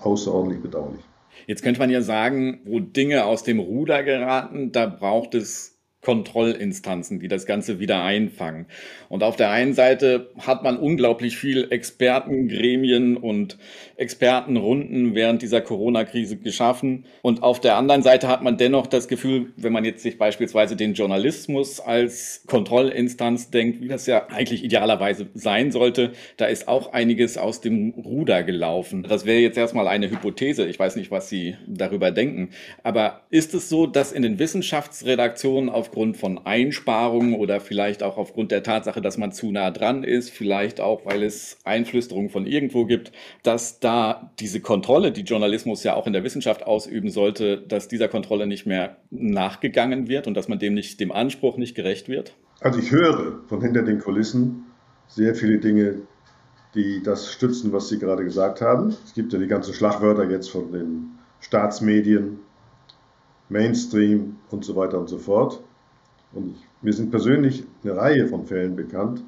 außerordentlich 0.00 0.62
bedauerlich. 0.62 1.04
Jetzt 1.46 1.62
könnte 1.62 1.80
man 1.80 1.90
ja 1.90 2.00
sagen, 2.00 2.60
wo 2.64 2.80
Dinge 2.80 3.26
aus 3.26 3.42
dem 3.42 3.58
Ruder 3.58 4.02
geraten, 4.02 4.72
da 4.72 4.86
braucht 4.86 5.34
es 5.34 5.71
Kontrollinstanzen, 6.02 7.20
die 7.20 7.28
das 7.28 7.46
Ganze 7.46 7.78
wieder 7.78 8.02
einfangen. 8.02 8.66
Und 9.08 9.22
auf 9.22 9.36
der 9.36 9.50
einen 9.50 9.72
Seite 9.72 10.30
hat 10.38 10.64
man 10.64 10.76
unglaublich 10.76 11.36
viel 11.36 11.68
Expertengremien 11.70 13.16
und 13.16 13.56
Expertenrunden 13.96 15.14
während 15.14 15.42
dieser 15.42 15.60
Corona-Krise 15.60 16.38
geschaffen. 16.38 17.04
Und 17.22 17.44
auf 17.44 17.60
der 17.60 17.76
anderen 17.76 18.02
Seite 18.02 18.26
hat 18.26 18.42
man 18.42 18.56
dennoch 18.56 18.88
das 18.88 19.06
Gefühl, 19.06 19.52
wenn 19.56 19.72
man 19.72 19.84
jetzt 19.84 20.02
sich 20.02 20.18
beispielsweise 20.18 20.74
den 20.74 20.94
Journalismus 20.94 21.78
als 21.78 22.42
Kontrollinstanz 22.48 23.50
denkt, 23.50 23.80
wie 23.80 23.88
das 23.88 24.06
ja 24.06 24.26
eigentlich 24.26 24.64
idealerweise 24.64 25.28
sein 25.34 25.70
sollte, 25.70 26.12
da 26.36 26.46
ist 26.46 26.66
auch 26.66 26.92
einiges 26.92 27.38
aus 27.38 27.60
dem 27.60 27.90
Ruder 27.90 28.42
gelaufen. 28.42 29.04
Das 29.08 29.24
wäre 29.24 29.38
jetzt 29.38 29.56
erstmal 29.56 29.86
eine 29.86 30.10
Hypothese. 30.10 30.66
Ich 30.66 30.80
weiß 30.80 30.96
nicht, 30.96 31.12
was 31.12 31.28
Sie 31.28 31.54
darüber 31.68 32.10
denken. 32.10 32.50
Aber 32.82 33.22
ist 33.30 33.54
es 33.54 33.68
so, 33.68 33.86
dass 33.86 34.10
in 34.10 34.22
den 34.22 34.40
Wissenschaftsredaktionen 34.40 35.70
auf 35.70 35.91
aufgrund 35.92 36.16
von 36.16 36.38
Einsparungen 36.46 37.34
oder 37.34 37.60
vielleicht 37.60 38.02
auch 38.02 38.16
aufgrund 38.16 38.50
der 38.50 38.62
Tatsache, 38.62 39.02
dass 39.02 39.18
man 39.18 39.30
zu 39.30 39.52
nah 39.52 39.70
dran 39.70 40.04
ist, 40.04 40.30
vielleicht 40.30 40.80
auch, 40.80 41.04
weil 41.04 41.22
es 41.22 41.58
Einflüsterungen 41.64 42.30
von 42.30 42.46
irgendwo 42.46 42.86
gibt, 42.86 43.12
dass 43.42 43.78
da 43.78 44.32
diese 44.40 44.60
Kontrolle, 44.60 45.12
die 45.12 45.20
Journalismus 45.20 45.84
ja 45.84 45.94
auch 45.94 46.06
in 46.06 46.14
der 46.14 46.24
Wissenschaft 46.24 46.62
ausüben 46.62 47.10
sollte, 47.10 47.58
dass 47.58 47.88
dieser 47.88 48.08
Kontrolle 48.08 48.46
nicht 48.46 48.64
mehr 48.64 48.96
nachgegangen 49.10 50.08
wird 50.08 50.26
und 50.26 50.34
dass 50.34 50.48
man 50.48 50.58
dem 50.58 50.72
nicht, 50.72 50.98
dem 50.98 51.12
Anspruch 51.12 51.58
nicht 51.58 51.74
gerecht 51.74 52.08
wird? 52.08 52.32
Also 52.60 52.78
ich 52.78 52.90
höre 52.90 53.42
von 53.46 53.60
hinter 53.60 53.82
den 53.82 53.98
Kulissen 53.98 54.64
sehr 55.08 55.34
viele 55.34 55.58
Dinge, 55.58 55.96
die 56.74 57.02
das 57.02 57.30
stützen, 57.30 57.70
was 57.74 57.90
Sie 57.90 57.98
gerade 57.98 58.24
gesagt 58.24 58.62
haben. 58.62 58.96
Es 59.04 59.12
gibt 59.12 59.34
ja 59.34 59.38
die 59.38 59.46
ganzen 59.46 59.74
Schlagwörter 59.74 60.30
jetzt 60.30 60.48
von 60.48 60.72
den 60.72 61.18
Staatsmedien, 61.40 62.38
Mainstream 63.50 64.36
und 64.50 64.64
so 64.64 64.74
weiter 64.74 64.98
und 64.98 65.10
so 65.10 65.18
fort. 65.18 65.62
Und 66.34 66.56
mir 66.80 66.92
sind 66.92 67.10
persönlich 67.10 67.64
eine 67.84 67.96
Reihe 67.96 68.26
von 68.26 68.46
Fällen 68.46 68.76
bekannt, 68.76 69.22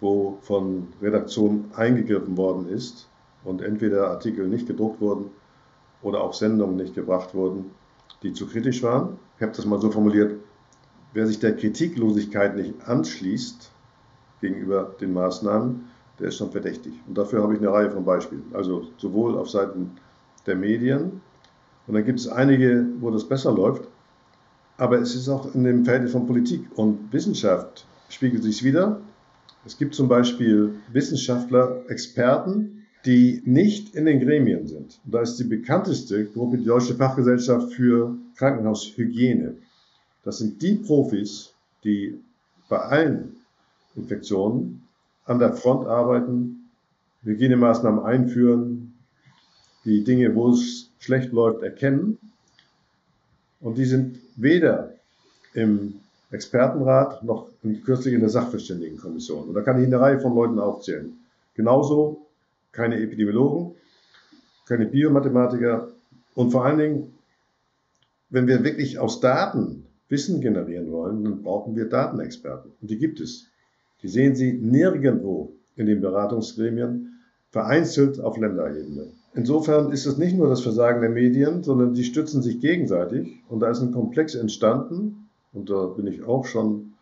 wo 0.00 0.38
von 0.42 0.88
Redaktionen 1.00 1.70
eingegriffen 1.74 2.36
worden 2.36 2.68
ist 2.68 3.08
und 3.44 3.62
entweder 3.62 4.10
Artikel 4.10 4.48
nicht 4.48 4.66
gedruckt 4.66 5.00
wurden 5.00 5.26
oder 6.02 6.22
auch 6.22 6.34
Sendungen 6.34 6.76
nicht 6.76 6.94
gebracht 6.94 7.34
wurden, 7.34 7.70
die 8.22 8.32
zu 8.32 8.46
kritisch 8.46 8.82
waren. 8.82 9.18
Ich 9.36 9.42
habe 9.42 9.52
das 9.52 9.66
mal 9.66 9.80
so 9.80 9.90
formuliert, 9.90 10.38
wer 11.12 11.26
sich 11.26 11.38
der 11.38 11.56
Kritiklosigkeit 11.56 12.56
nicht 12.56 12.74
anschließt 12.86 13.70
gegenüber 14.40 14.94
den 15.00 15.12
Maßnahmen, 15.12 15.88
der 16.18 16.28
ist 16.28 16.36
schon 16.36 16.50
verdächtig. 16.50 16.94
Und 17.06 17.16
dafür 17.16 17.42
habe 17.42 17.54
ich 17.54 17.60
eine 17.60 17.70
Reihe 17.70 17.90
von 17.90 18.04
Beispielen. 18.04 18.44
Also 18.52 18.86
sowohl 18.96 19.36
auf 19.38 19.50
Seiten 19.50 19.92
der 20.46 20.56
Medien, 20.56 21.20
und 21.86 21.94
dann 21.94 22.04
gibt 22.04 22.18
es 22.18 22.28
einige, 22.28 22.86
wo 23.00 23.10
das 23.10 23.24
besser 23.24 23.52
läuft, 23.52 23.88
aber 24.78 24.98
es 25.00 25.14
ist 25.14 25.28
auch 25.28 25.54
in 25.54 25.64
dem 25.64 25.84
Verhältnis 25.84 26.12
von 26.12 26.26
Politik 26.26 26.66
und 26.76 27.12
Wissenschaft 27.12 27.86
spiegelt 28.08 28.42
sich 28.42 28.62
wieder. 28.62 29.00
Es 29.64 29.78
gibt 29.78 29.94
zum 29.94 30.08
Beispiel 30.08 30.74
Wissenschaftler, 30.92 31.82
Experten, 31.88 32.86
die 33.04 33.42
nicht 33.44 33.94
in 33.94 34.04
den 34.04 34.20
Gremien 34.20 34.66
sind. 34.66 35.00
Da 35.04 35.22
ist 35.22 35.36
die 35.36 35.44
bekannteste 35.44 36.26
Gruppe 36.26 36.58
die 36.58 36.64
Deutsche 36.64 36.94
Fachgesellschaft 36.94 37.72
für 37.72 38.16
Krankenhaushygiene. 38.36 39.54
Das 40.24 40.38
sind 40.38 40.60
die 40.60 40.74
Profis, 40.74 41.52
die 41.84 42.18
bei 42.68 42.78
allen 42.78 43.36
Infektionen 43.94 44.82
an 45.24 45.38
der 45.38 45.54
Front 45.54 45.86
arbeiten, 45.86 46.70
Hygienemaßnahmen 47.22 48.04
einführen, 48.04 48.94
die 49.84 50.04
Dinge, 50.04 50.34
wo 50.34 50.50
es 50.50 50.90
schlecht 50.98 51.32
läuft, 51.32 51.62
erkennen. 51.62 52.18
Und 53.60 53.78
die 53.78 53.84
sind 53.84 54.18
weder 54.36 54.94
im 55.54 56.00
Expertenrat 56.30 57.22
noch 57.22 57.48
kürzlich 57.84 58.14
in 58.14 58.20
der 58.20 58.28
Sachverständigenkommission. 58.28 59.48
Und 59.48 59.54
da 59.54 59.62
kann 59.62 59.80
ich 59.80 59.86
eine 59.86 60.00
Reihe 60.00 60.20
von 60.20 60.34
Leuten 60.34 60.58
aufzählen. 60.58 61.18
Genauso 61.54 62.26
keine 62.72 63.00
Epidemiologen, 63.00 63.74
keine 64.66 64.86
Biomathematiker 64.86 65.88
und 66.34 66.50
vor 66.50 66.64
allen 66.64 66.78
Dingen, 66.78 67.14
wenn 68.28 68.46
wir 68.46 68.62
wirklich 68.62 68.98
aus 68.98 69.20
Daten 69.20 69.86
Wissen 70.08 70.40
generieren 70.40 70.92
wollen, 70.92 71.24
dann 71.24 71.42
brauchen 71.42 71.74
wir 71.74 71.88
Datenexperten. 71.88 72.72
Und 72.80 72.90
die 72.90 72.98
gibt 72.98 73.20
es. 73.20 73.46
Die 74.02 74.08
sehen 74.08 74.36
Sie 74.36 74.52
nirgendwo 74.52 75.52
in 75.74 75.86
den 75.86 76.00
Beratungsgremien, 76.00 77.20
vereinzelt 77.50 78.20
auf 78.20 78.36
Länderebene. 78.36 79.08
Insofern 79.36 79.92
ist 79.92 80.06
es 80.06 80.16
nicht 80.16 80.34
nur 80.34 80.48
das 80.48 80.62
Versagen 80.62 81.02
der 81.02 81.10
Medien, 81.10 81.62
sondern 81.62 81.92
die 81.92 82.04
stützen 82.04 82.40
sich 82.40 82.58
gegenseitig. 82.58 83.42
Und 83.50 83.60
da 83.60 83.68
ist 83.68 83.82
ein 83.82 83.92
Komplex 83.92 84.34
entstanden. 84.34 85.28
Und 85.52 85.68
da 85.68 85.84
bin 85.88 86.06
ich 86.06 86.24
auch 86.24 86.46
schon 86.46 86.94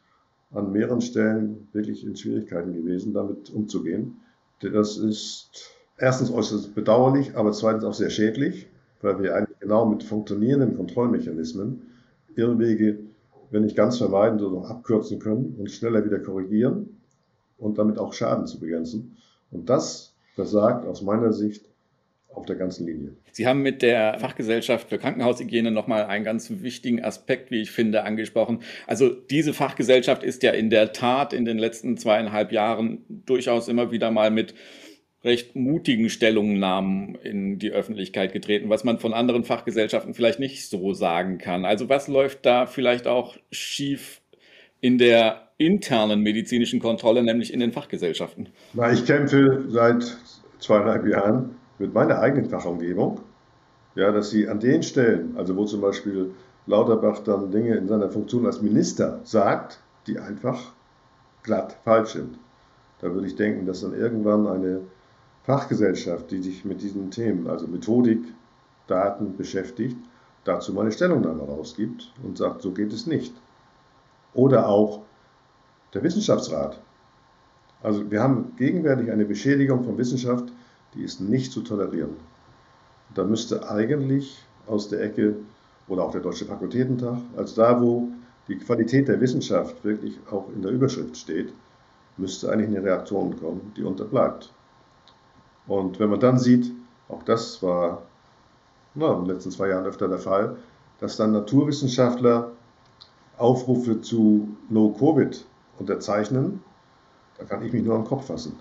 an 0.51 0.73
mehreren 0.73 1.01
Stellen 1.01 1.69
wirklich 1.73 2.05
in 2.05 2.17
Schwierigkeiten 2.17 2.75
gewesen, 2.75 3.15
damit 3.15 3.51
umzugehen. 3.55 4.17
Das 4.61 4.97
ist 4.97 5.71
erstens 5.97 6.33
äußerst 6.33 6.75
bedauerlich, 6.75 7.37
aber 7.37 7.53
zweitens 7.53 7.85
auch 7.85 7.95
sehr 7.95 8.11
schädlich, 8.11 8.67
weil 9.01 9.23
wir 9.23 9.37
eigentlich 9.37 9.61
genau 9.61 9.87
mit 9.87 10.03
funktionierenden 10.03 10.77
Kontrollmechanismen 10.77 11.83
Irrwege, 12.35 12.99
wenn 13.53 13.63
nicht 13.63 13.77
ganz 13.77 13.99
vermeiden, 13.99 14.41
so 14.41 14.51
noch 14.51 14.69
abkürzen 14.69 15.21
können 15.21 15.55
und 15.57 15.71
schneller 15.71 16.05
wieder 16.05 16.19
korrigieren 16.19 16.99
und 17.59 17.79
damit 17.79 17.99
auch 17.99 18.13
Schaden 18.13 18.49
zu 18.49 18.59
begrenzen. 18.59 19.19
Und 19.53 19.71
das 19.71 20.15
versagt 20.35 20.85
aus 20.85 21.01
meiner 21.01 21.33
Sicht 21.33 21.65
auf 22.35 22.47
der 22.47 22.57
ganzen 22.57 22.87
Linie. 22.87 23.13
Sie 23.33 23.47
haben 23.47 23.63
mit 23.63 23.83
der 23.83 24.19
Fachgesellschaft 24.19 24.89
für 24.89 24.99
Krankenhaushygiene 24.99 25.71
nochmal 25.71 26.05
einen 26.05 26.25
ganz 26.25 26.51
wichtigen 26.51 27.03
Aspekt, 27.03 27.51
wie 27.51 27.63
ich 27.63 27.71
finde, 27.71 28.05
angesprochen. 28.05 28.61
Also 28.87 29.11
diese 29.11 29.55
Fachgesellschaft 29.55 30.23
ist 30.23 30.43
ja 30.43 30.53
in 30.53 30.71
der 30.71 30.93
Tat 30.93 31.33
in 31.33 31.45
den 31.45 31.59
letzten 31.59 31.97
zweieinhalb 31.97 32.53
Jahren 32.53 33.05
durchaus 33.09 33.69
immer 33.69 33.91
wieder 33.91 34.11
mal 34.11 34.31
mit 34.31 34.55
recht 35.25 35.57
mutigen 35.57 36.11
Stellungnahmen 36.11 37.15
in 37.17 37.59
die 37.59 37.71
Öffentlichkeit 37.71 38.33
getreten, 38.33 38.69
was 38.69 38.85
man 38.85 38.99
von 38.99 39.15
anderen 39.15 39.45
Fachgesellschaften 39.45 40.13
vielleicht 40.13 40.39
nicht 40.39 40.69
so 40.69 40.93
sagen 40.93 41.39
kann. 41.39 41.65
Also 41.65 41.89
was 41.89 42.09
läuft 42.09 42.45
da 42.45 42.67
vielleicht 42.67 43.07
auch 43.07 43.37
schief 43.51 44.21
in 44.83 44.99
der 44.99 45.49
internen 45.57 46.21
medizinischen 46.21 46.79
Kontrolle, 46.79 47.23
nämlich 47.23 47.55
in 47.55 47.61
den 47.61 47.73
Fachgesellschaften? 47.73 48.51
Na, 48.75 48.93
ich 48.93 49.07
kämpfe 49.07 49.65
seit 49.69 50.19
zweieinhalb 50.59 51.07
Jahren 51.07 51.57
mit 51.85 51.93
meiner 51.93 52.19
eigenen 52.19 52.49
Fachumgebung, 52.49 53.21
ja, 53.95 54.11
dass 54.11 54.31
sie 54.31 54.49
an 54.49 54.59
den 54.59 54.83
Stellen, 54.83 55.37
also 55.37 55.55
wo 55.55 55.67
zum 55.67 55.83
Beispiel 55.83 56.31
Lauterbach 56.67 57.19
dann 57.19 57.51
Dinge 57.51 57.77
in 57.77 57.89
seiner 57.89 58.09
Funktion 58.09 58.47
als 58.47 58.63
Minister 58.63 59.21
sagt, 59.25 59.81
die 60.07 60.19
einfach 60.19 60.73
glatt 61.43 61.77
falsch 61.85 62.15
sind. 62.15 62.39
Da 63.03 63.13
würde 63.13 63.27
ich 63.27 63.37
denken, 63.37 63.67
dass 63.67 63.83
dann 63.83 63.93
irgendwann 63.93 64.47
eine 64.47 64.81
Fachgesellschaft, 65.43 66.31
die 66.31 66.43
sich 66.43 66.65
mit 66.65 66.81
diesen 66.81 67.11
Themen, 67.11 67.47
also 67.49 67.67
Methodik, 67.67 68.23
Daten 68.87 69.37
beschäftigt, 69.37 69.99
dazu 70.45 70.73
mal 70.73 70.83
eine 70.83 70.93
Stellungnahme 70.93 71.43
rausgibt 71.43 72.15
und 72.23 72.39
sagt, 72.39 72.63
so 72.63 72.71
geht 72.71 72.95
es 72.95 73.07
nicht. 73.07 73.35
Oder 74.33 74.69
auch 74.71 75.03
der 75.93 76.03
Wissenschaftsrat. 76.03 76.81
Also 77.83 78.11
wir 78.11 78.23
haben 78.23 78.55
gegenwärtig 78.57 79.11
eine 79.11 79.27
Beschädigung 79.27 79.85
von 79.85 79.99
Wissenschaft, 79.99 80.47
die 80.95 81.03
ist 81.03 81.21
nicht 81.21 81.53
zu 81.53 81.63
tolerieren. 81.63 82.17
Da 83.15 83.25
müsste 83.25 83.69
eigentlich 83.69 84.45
aus 84.67 84.89
der 84.89 85.03
Ecke 85.03 85.37
oder 85.89 86.05
auch 86.05 86.13
der 86.13 86.21
Deutsche 86.21 86.47
Fakultätentag, 86.47 87.19
als 87.37 87.55
da, 87.55 87.81
wo 87.81 88.09
die 88.49 88.57
Qualität 88.59 89.09
der 89.09 89.21
Wissenschaft 89.21 89.85
wirklich 89.85 90.19
auch 90.31 90.49
in 90.55 90.63
der 90.63 90.73
Überschrift 90.73 91.17
steht, 91.17 91.53
müsste 92.17 92.51
eigentlich 92.51 92.69
eine 92.69 92.83
Reaktion 92.83 93.39
kommen, 93.39 93.73
die 93.77 93.83
unterbleibt. 93.83 94.53
Und 95.67 95.99
wenn 95.99 96.11
man 96.11 96.21
dann 96.21 96.39
sieht, 96.39 96.73
auch 97.09 97.23
das 97.23 97.63
war 97.63 98.03
na, 98.95 99.13
in 99.13 99.25
den 99.25 99.35
letzten 99.35 99.51
zwei 99.51 99.69
Jahren 99.69 99.87
öfter 99.87 100.09
der 100.09 100.19
Fall, 100.19 100.57
dass 101.01 101.17
dann 101.17 101.33
Naturwissenschaftler 101.33 102.53
Aufrufe 103.37 104.01
zu 104.01 104.57
No-Covid 104.69 105.45
unterzeichnen, 105.79 106.63
da 107.39 107.45
kann 107.45 107.65
ich 107.65 107.73
mich 107.73 107.83
nur 107.83 107.97
am 107.97 108.05
Kopf 108.05 108.27
fassen. 108.27 108.57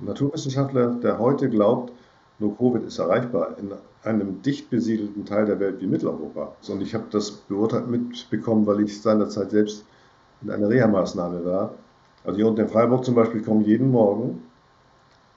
Naturwissenschaftler, 0.00 0.94
der 1.02 1.18
heute 1.18 1.48
glaubt, 1.48 1.92
nur 2.38 2.56
Covid 2.56 2.84
ist 2.84 2.98
erreichbar 2.98 3.56
in 3.58 3.72
einem 4.02 4.42
dicht 4.42 4.68
besiedelten 4.70 5.24
Teil 5.24 5.46
der 5.46 5.60
Welt 5.60 5.80
wie 5.80 5.86
Mitteleuropa. 5.86 6.54
Und 6.68 6.82
ich 6.82 6.94
habe 6.94 7.04
das 7.10 7.30
beurteilt 7.30 7.88
mitbekommen, 7.88 8.66
weil 8.66 8.80
ich 8.80 9.00
seinerzeit 9.00 9.50
selbst 9.50 9.84
in 10.42 10.50
einer 10.50 10.68
Reha-Maßnahme 10.68 11.44
war. 11.44 11.74
Also 12.24 12.36
hier 12.36 12.48
unten 12.48 12.62
in 12.62 12.68
Freiburg 12.68 13.04
zum 13.04 13.14
Beispiel 13.14 13.42
kommen 13.42 13.64
jeden 13.64 13.90
Morgen 13.90 14.42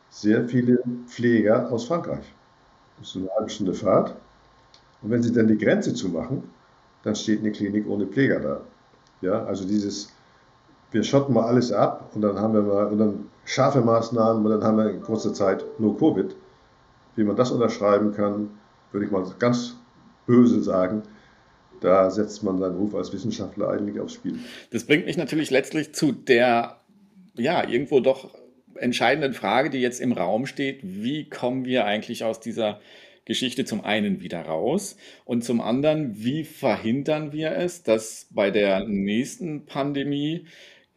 sehr 0.10 0.48
viele 0.48 0.80
Pfleger 1.08 1.72
aus 1.72 1.86
Frankreich. 1.86 2.26
Das 3.00 3.10
ist 3.10 3.17
eine 3.17 3.30
halbe 3.38 3.50
Stunde 3.50 3.74
Fahrt. 3.74 4.15
Und 5.02 5.12
wenn 5.12 5.22
sie 5.22 5.32
dann 5.32 5.48
die 5.48 5.58
Grenze 5.58 5.93
zumachen, 5.93 6.43
dann 7.04 7.15
steht 7.15 7.41
eine 7.41 7.52
Klinik 7.52 7.88
ohne 7.88 8.08
Pfleger 8.08 8.39
da. 8.39 8.62
Ja, 9.22 9.46
also 9.46 9.67
dieses 9.67 10.12
wir 10.91 11.04
schotten 11.04 11.34
mal 11.34 11.45
alles 11.45 11.71
ab 11.71 12.12
und 12.15 12.21
dann 12.21 12.39
haben 12.39 12.54
wir 12.54 12.62
mal 12.62 12.88
und 12.88 12.97
dann 12.97 13.30
scharfe 13.45 13.82
Maßnahmen 13.82 14.45
und 14.45 14.52
dann 14.52 14.63
haben 14.63 14.78
wir 14.78 14.89
in 14.89 15.02
kurzer 15.02 15.34
Zeit 15.34 15.63
nur 15.80 15.97
Covid. 15.97 16.36
Wie 17.15 17.23
man 17.23 17.36
das 17.36 17.52
unterschreiben 17.52 18.13
kann, 18.13 18.52
würde 18.91 19.06
ich 19.06 19.12
mal 19.12 19.26
ganz 19.39 19.76
böse 20.26 20.62
sagen, 20.62 21.04
da 21.82 22.10
setzt 22.10 22.43
man 22.43 22.58
seinen 22.58 22.76
Ruf 22.76 22.95
als 22.95 23.13
Wissenschaftler 23.13 23.69
eigentlich 23.69 24.00
aufs 24.00 24.13
Spiel. 24.13 24.39
Das 24.71 24.86
bringt 24.86 25.06
mich 25.06 25.17
natürlich 25.17 25.52
letztlich 25.52 25.93
zu 25.93 26.12
der, 26.12 26.82
ja, 27.36 27.67
irgendwo 27.67 28.00
doch 28.00 28.34
entscheidenden 28.76 29.34
Frage, 29.34 29.69
die 29.69 29.80
jetzt 29.80 30.02
im 30.02 30.12
Raum 30.12 30.45
steht. 30.45 30.80
Wie 30.84 31.30
kommen 31.30 31.65
wir 31.65 31.86
eigentlich 31.86 32.23
aus 32.23 32.39
dieser 32.39 32.80
Geschichte 33.26 33.65
zum 33.65 33.84
einen 33.84 34.21
wieder 34.21 34.41
raus 34.41 34.95
und 35.26 35.43
zum 35.43 35.60
anderen, 35.60 36.23
wie 36.23 36.43
verhindern 36.45 37.34
wir 37.34 37.52
es, 37.52 37.84
dass 37.84 38.28
bei 38.32 38.52
der 38.52 38.88
nächsten 38.88 39.65
Pandemie 39.65 40.45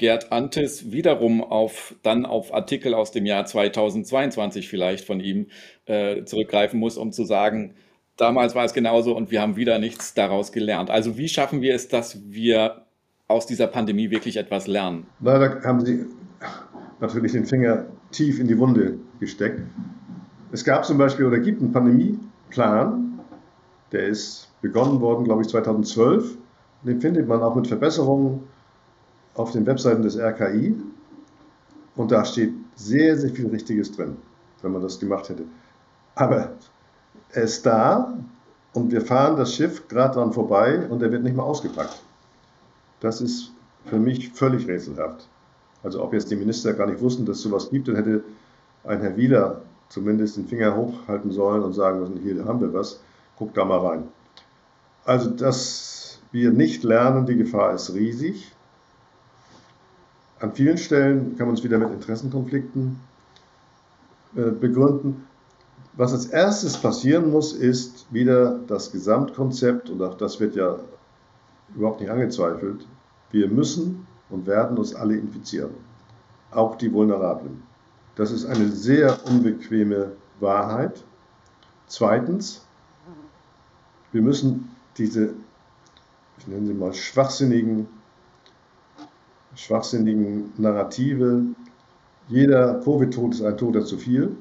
Gerd 0.00 0.32
Antes 0.32 0.92
wiederum 0.92 1.44
auf, 1.44 1.94
dann 2.02 2.24
auf 2.24 2.54
Artikel 2.54 2.94
aus 2.94 3.10
dem 3.12 3.26
Jahr 3.26 3.44
2022 3.44 4.66
vielleicht 4.66 5.04
von 5.04 5.20
ihm 5.20 5.48
äh, 5.84 6.24
zurückgreifen 6.24 6.80
muss, 6.80 6.96
um 6.96 7.12
zu 7.12 7.26
sagen, 7.26 7.74
damals 8.16 8.54
war 8.54 8.64
es 8.64 8.72
genauso 8.72 9.14
und 9.14 9.30
wir 9.30 9.42
haben 9.42 9.56
wieder 9.56 9.78
nichts 9.78 10.14
daraus 10.14 10.52
gelernt. 10.52 10.88
Also 10.88 11.18
wie 11.18 11.28
schaffen 11.28 11.60
wir 11.60 11.74
es, 11.74 11.88
dass 11.88 12.18
wir 12.30 12.86
aus 13.28 13.44
dieser 13.44 13.66
Pandemie 13.66 14.10
wirklich 14.10 14.38
etwas 14.38 14.66
lernen? 14.66 15.06
Da 15.20 15.62
haben 15.64 15.84
Sie 15.84 16.06
natürlich 17.00 17.32
den 17.32 17.44
Finger 17.44 17.84
tief 18.11 18.40
in 18.40 18.48
die 18.48 18.59
Wunde 18.59 18.96
gesteckt. 19.20 19.61
Es 20.51 20.64
gab 20.64 20.86
zum 20.86 20.96
Beispiel 20.96 21.26
oder 21.26 21.40
gibt 21.40 21.61
einen 21.61 21.72
Pandemieplan, 21.72 23.20
der 23.92 24.07
ist 24.09 24.51
begonnen 24.62 25.03
worden, 25.03 25.24
glaube 25.24 25.42
ich, 25.42 25.48
2012. 25.48 26.38
Den 26.84 27.03
findet 27.03 27.28
man 27.28 27.42
auch 27.42 27.55
mit 27.55 27.66
Verbesserungen 27.66 28.44
auf 29.41 29.53
den 29.53 29.66
Webseiten 29.66 30.03
des 30.03 30.16
RKI 30.18 30.74
und 31.97 32.11
da 32.12 32.24
steht 32.24 32.53
sehr, 32.76 33.16
sehr 33.16 33.30
viel 33.30 33.49
Richtiges 33.49 33.93
drin, 33.93 34.16
wenn 34.62 34.72
man 34.72 34.82
das 34.82 34.99
gemacht 34.99 35.28
hätte. 35.28 35.45
Aber 36.14 36.53
er 37.32 37.43
ist 37.43 37.64
da 37.66 38.18
und 38.72 38.93
wir 38.93 39.01
fahren 39.01 39.36
das 39.36 39.55
Schiff 39.55 39.88
gerade 39.88 40.14
dran 40.14 40.32
vorbei 40.32 40.86
und 40.88 41.03
er 41.03 41.11
wird 41.11 41.22
nicht 41.22 41.36
mal 41.36 41.43
ausgepackt. 41.43 42.01
Das 43.01 43.20
ist 43.20 43.53
für 43.86 43.99
mich 43.99 44.30
völlig 44.32 44.68
rätselhaft. 44.68 45.28
Also 45.82 46.03
ob 46.03 46.12
jetzt 46.12 46.30
die 46.30 46.36
Minister 46.36 46.74
gar 46.74 46.86
nicht 46.86 47.01
wussten, 47.01 47.24
dass 47.24 47.38
es 47.38 47.43
sowas 47.43 47.70
gibt, 47.70 47.88
dann 47.88 47.97
hätte 47.97 48.22
ein 48.84 49.01
Herr 49.01 49.16
Wieler 49.16 49.62
zumindest 49.88 50.36
den 50.36 50.47
Finger 50.47 50.76
hochhalten 50.76 51.30
sollen 51.30 51.62
und 51.62 51.72
sagen 51.72 52.01
müssen, 52.01 52.18
hier 52.18 52.45
haben 52.45 52.61
wir 52.61 52.72
was, 52.72 53.01
guck 53.36 53.55
da 53.55 53.64
mal 53.64 53.78
rein. 53.78 54.05
Also, 55.05 55.30
dass 55.30 56.20
wir 56.30 56.53
nicht 56.53 56.84
lernen, 56.84 57.26
die 57.26 57.36
Gefahr 57.36 57.74
ist 57.74 57.93
riesig. 57.95 58.53
An 60.41 60.53
vielen 60.55 60.78
Stellen 60.78 61.36
kann 61.36 61.47
man 61.47 61.55
es 61.55 61.62
wieder 61.62 61.78
mit 61.78 61.91
Interessenkonflikten 61.91 62.99
äh, 64.34 64.51
begründen. 64.51 65.26
Was 65.95 66.12
als 66.12 66.26
erstes 66.26 66.78
passieren 66.78 67.30
muss, 67.30 67.53
ist 67.53 68.07
wieder 68.11 68.59
das 68.66 68.91
Gesamtkonzept, 68.91 69.91
und 69.91 70.01
auch 70.03 70.16
das 70.16 70.41
wird 70.41 70.57
ja 70.57 70.78
überhaupt 71.74 72.01
nicht 72.01 72.11
angezweifelt. 72.11 72.86
Wir 73.30 73.49
müssen 73.49 74.07
und 74.30 74.47
werden 74.47 74.78
uns 74.78 74.95
alle 74.95 75.16
infizieren, 75.16 75.72
auch 76.53 76.76
die 76.76 76.93
Vulnerablen. 76.93 77.62
Das 78.14 78.30
ist 78.30 78.47
eine 78.47 78.68
sehr 78.68 79.18
unbequeme 79.26 80.12
Wahrheit. 80.41 81.05
Zweitens, 81.86 82.62
wir 84.12 84.22
müssen 84.22 84.70
diese, 84.97 85.34
ich 86.38 86.47
nenne 86.47 86.66
sie 86.66 86.74
mal, 86.74 86.95
schwachsinnigen, 86.95 87.88
schwachsinnigen 89.61 90.52
Narrative, 90.56 91.44
jeder 92.28 92.80
Covid-Tod 92.80 93.34
ist 93.34 93.42
ein 93.42 93.58
Toter 93.58 93.84
zu 93.84 93.98
viel, 93.98 94.36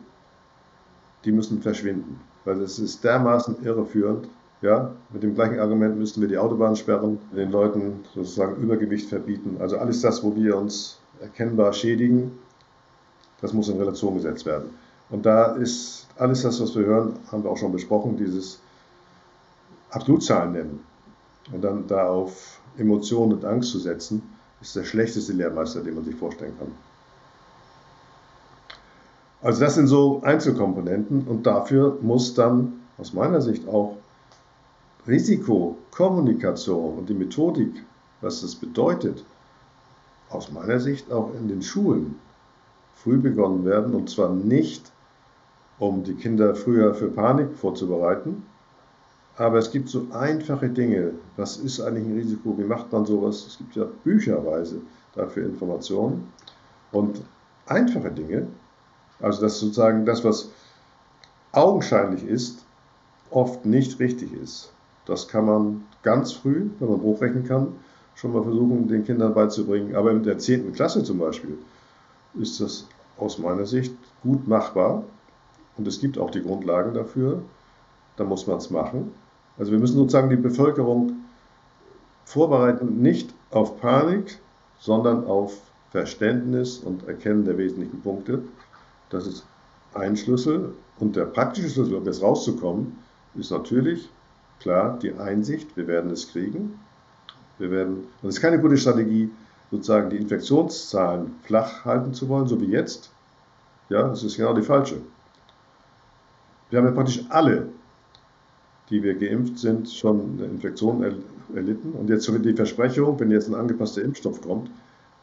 die 1.26 1.32
müssen 1.32 1.62
verschwinden. 1.62 2.22
Weil 2.46 2.62
es 2.62 2.80
ist 2.80 3.04
dermaßen 3.04 3.64
irreführend. 3.64 4.30
Ja, 4.62 4.92
mit 5.14 5.24
dem 5.24 5.36
gleichen 5.36 5.60
Argument 5.60 5.98
müssten 5.98 6.20
wir 6.22 6.28
die 6.28 6.38
Autobahn 6.38 6.76
sperren, 6.76 7.18
den 7.36 7.52
Leuten 7.52 8.04
sozusagen 8.14 8.62
Übergewicht 8.62 9.08
verbieten. 9.08 9.58
Also 9.60 9.78
alles 9.78 10.02
das, 10.02 10.22
wo 10.22 10.36
wir 10.36 10.58
uns 10.58 11.00
erkennbar 11.22 11.72
schädigen, 11.74 12.32
das 13.42 13.54
muss 13.54 13.70
in 13.70 13.78
Relation 13.78 14.16
gesetzt 14.16 14.46
werden. 14.46 14.70
Und 15.10 15.26
da 15.26 15.56
ist 15.56 16.08
alles 16.18 16.42
das, 16.42 16.62
was 16.62 16.76
wir 16.76 16.86
hören, 16.86 17.14
haben 17.32 17.44
wir 17.44 17.52
auch 17.52 17.58
schon 17.58 17.72
besprochen, 17.72 18.18
dieses 18.18 18.60
Absolutzahlen 19.92 20.52
nennen 20.52 20.80
und 21.54 21.62
dann 21.64 21.88
da 21.88 22.08
auf 22.08 22.60
Emotionen 22.78 23.34
und 23.34 23.46
Angst 23.46 23.72
zu 23.72 23.80
setzen, 23.80 24.22
ist 24.62 24.76
der 24.76 24.84
schlechteste 24.84 25.34
Lehrmeister, 25.34 25.82
den 25.82 25.96
man 25.96 26.06
sich 26.06 26.16
vorstellen 26.16 26.54
kann. 26.58 26.72
Also 29.42 29.62
das 29.62 29.76
sind 29.76 29.88
so 29.88 30.22
Einzelkomponenten 30.22 31.26
und 31.28 31.46
dafür 31.46 31.98
muss 32.02 32.34
dann 32.34 32.82
aus 32.98 33.14
meiner 33.14 33.42
Sicht 33.42 33.68
auch 33.68 33.96
Risikokommunikation 35.08 36.98
und 36.98 37.10
die 37.10 37.14
Methodik, 37.14 37.84
was 38.20 38.42
das 38.42 38.56
bedeutet, 38.56 39.24
aus 40.30 40.52
meiner 40.52 40.80
Sicht 40.80 41.12
auch 41.12 41.34
in 41.34 41.48
den 41.48 41.62
Schulen 41.62 42.20
früh 42.96 43.18
begonnen 43.18 43.64
werden 43.64 43.96
und 43.96 44.10
zwar 44.10 44.30
nicht, 44.30 44.92
um 45.80 46.04
die 46.04 46.16
Kinder 46.16 46.54
früher 46.54 46.94
für 46.94 47.08
Panik 47.08 47.56
vorzubereiten, 47.56 48.44
aber 49.40 49.58
es 49.58 49.72
gibt 49.72 49.88
so 49.88 50.06
einfache 50.12 50.68
Dinge. 50.68 51.14
Was 51.38 51.56
ist 51.58 51.80
eigentlich 51.80 52.06
ein 52.06 52.18
Risiko? 52.18 52.58
Wie 52.58 52.66
macht 52.66 52.92
man 52.92 53.06
sowas? 53.06 53.48
Es 53.48 53.58
gibt 53.58 53.74
ja 53.74 53.86
bücherweise 54.04 54.82
dafür 55.16 55.46
Informationen 55.46 56.28
und 56.92 57.22
einfache 57.66 58.12
Dinge, 58.12 58.48
also 59.22 59.42
dass 59.42 59.60
sozusagen 59.60 60.06
das, 60.06 60.26
was 60.26 60.50
augenscheinlich 61.54 62.26
ist, 62.26 62.66
oft 63.32 63.66
nicht 63.66 63.98
richtig 64.00 64.34
ist. 64.34 64.74
Das 65.06 65.30
kann 65.30 65.46
man 65.46 65.86
ganz 66.04 66.34
früh, 66.34 66.70
wenn 66.80 66.90
man 66.90 67.02
hochrechnen 67.02 67.46
kann, 67.46 67.68
schon 68.16 68.34
mal 68.34 68.44
versuchen, 68.44 68.90
den 68.90 69.06
Kindern 69.06 69.34
beizubringen. 69.34 69.96
Aber 69.96 70.12
in 70.12 70.22
der 70.22 70.38
10. 70.38 70.74
Klasse 70.74 71.02
zum 71.04 71.18
Beispiel 71.18 71.58
ist 72.38 72.60
das 72.60 72.86
aus 73.18 73.40
meiner 73.40 73.66
Sicht 73.66 73.96
gut 74.22 74.50
machbar. 74.50 75.04
Und 75.78 75.88
es 75.88 76.02
gibt 76.02 76.18
auch 76.18 76.30
die 76.30 76.42
Grundlagen 76.42 76.94
dafür. 76.94 77.42
Da 78.18 78.26
muss 78.26 78.46
man 78.46 78.58
es 78.58 78.70
machen. 78.70 79.14
Also 79.60 79.72
wir 79.74 79.80
müssen 79.80 79.98
sozusagen 79.98 80.30
die 80.30 80.38
Bevölkerung 80.38 81.18
vorbereiten, 82.24 83.02
nicht 83.02 83.34
auf 83.52 83.80
Panik, 83.82 84.40
sondern 84.80 85.26
auf 85.26 85.58
Verständnis 85.92 86.78
und 86.78 87.08
Erkennen 87.08 87.44
der 87.44 87.58
wesentlichen 87.58 88.02
Punkte. 88.02 88.44
Das 89.10 89.28
ist 89.28 89.46
ein 89.94 90.16
Schlüssel. 90.16 90.74
Und 91.00 91.16
der 91.16 91.26
praktische 91.26 91.70
Schlüssel, 91.70 91.96
um 91.96 92.06
jetzt 92.06 92.22
rauszukommen, 92.22 92.98
ist 93.36 93.52
natürlich 93.52 94.10
klar 94.60 94.98
die 95.02 95.14
Einsicht, 95.14 95.76
wir 95.76 95.88
werden 95.88 96.12
es 96.12 96.32
kriegen. 96.32 96.80
Wir 97.58 97.72
werden, 97.72 98.08
und 98.22 98.30
es 98.30 98.36
ist 98.36 98.42
keine 98.42 98.60
gute 98.60 98.78
Strategie, 98.78 99.30
sozusagen 99.72 100.10
die 100.10 100.18
Infektionszahlen 100.18 101.36
flach 101.44 101.84
halten 101.84 102.14
zu 102.14 102.30
wollen, 102.30 102.48
so 102.48 102.62
wie 102.62 102.68
jetzt. 102.72 103.12
Ja, 103.90 104.08
das 104.08 104.24
ist 104.24 104.38
genau 104.38 104.54
die 104.54 104.62
falsche. 104.62 105.02
Wir 106.70 106.80
haben 106.80 106.86
ja 106.86 106.92
praktisch 106.92 107.24
alle, 107.30 107.70
die 108.90 109.04
wir 109.04 109.16
geimpft 109.16 109.60
sind, 109.60 109.90
schon 109.90 110.38
eine 110.38 110.48
Infektion 110.48 111.04
erlitten. 111.54 111.94
Und 111.94 112.10
jetzt 112.10 112.28
die 112.28 112.54
Versprechung, 112.54 113.20
wenn 113.20 113.32
jetzt 113.32 113.48
ein 113.48 113.56
angepasster 113.56 114.02
Impfstoff 114.02 114.42
kommt, 114.42 114.70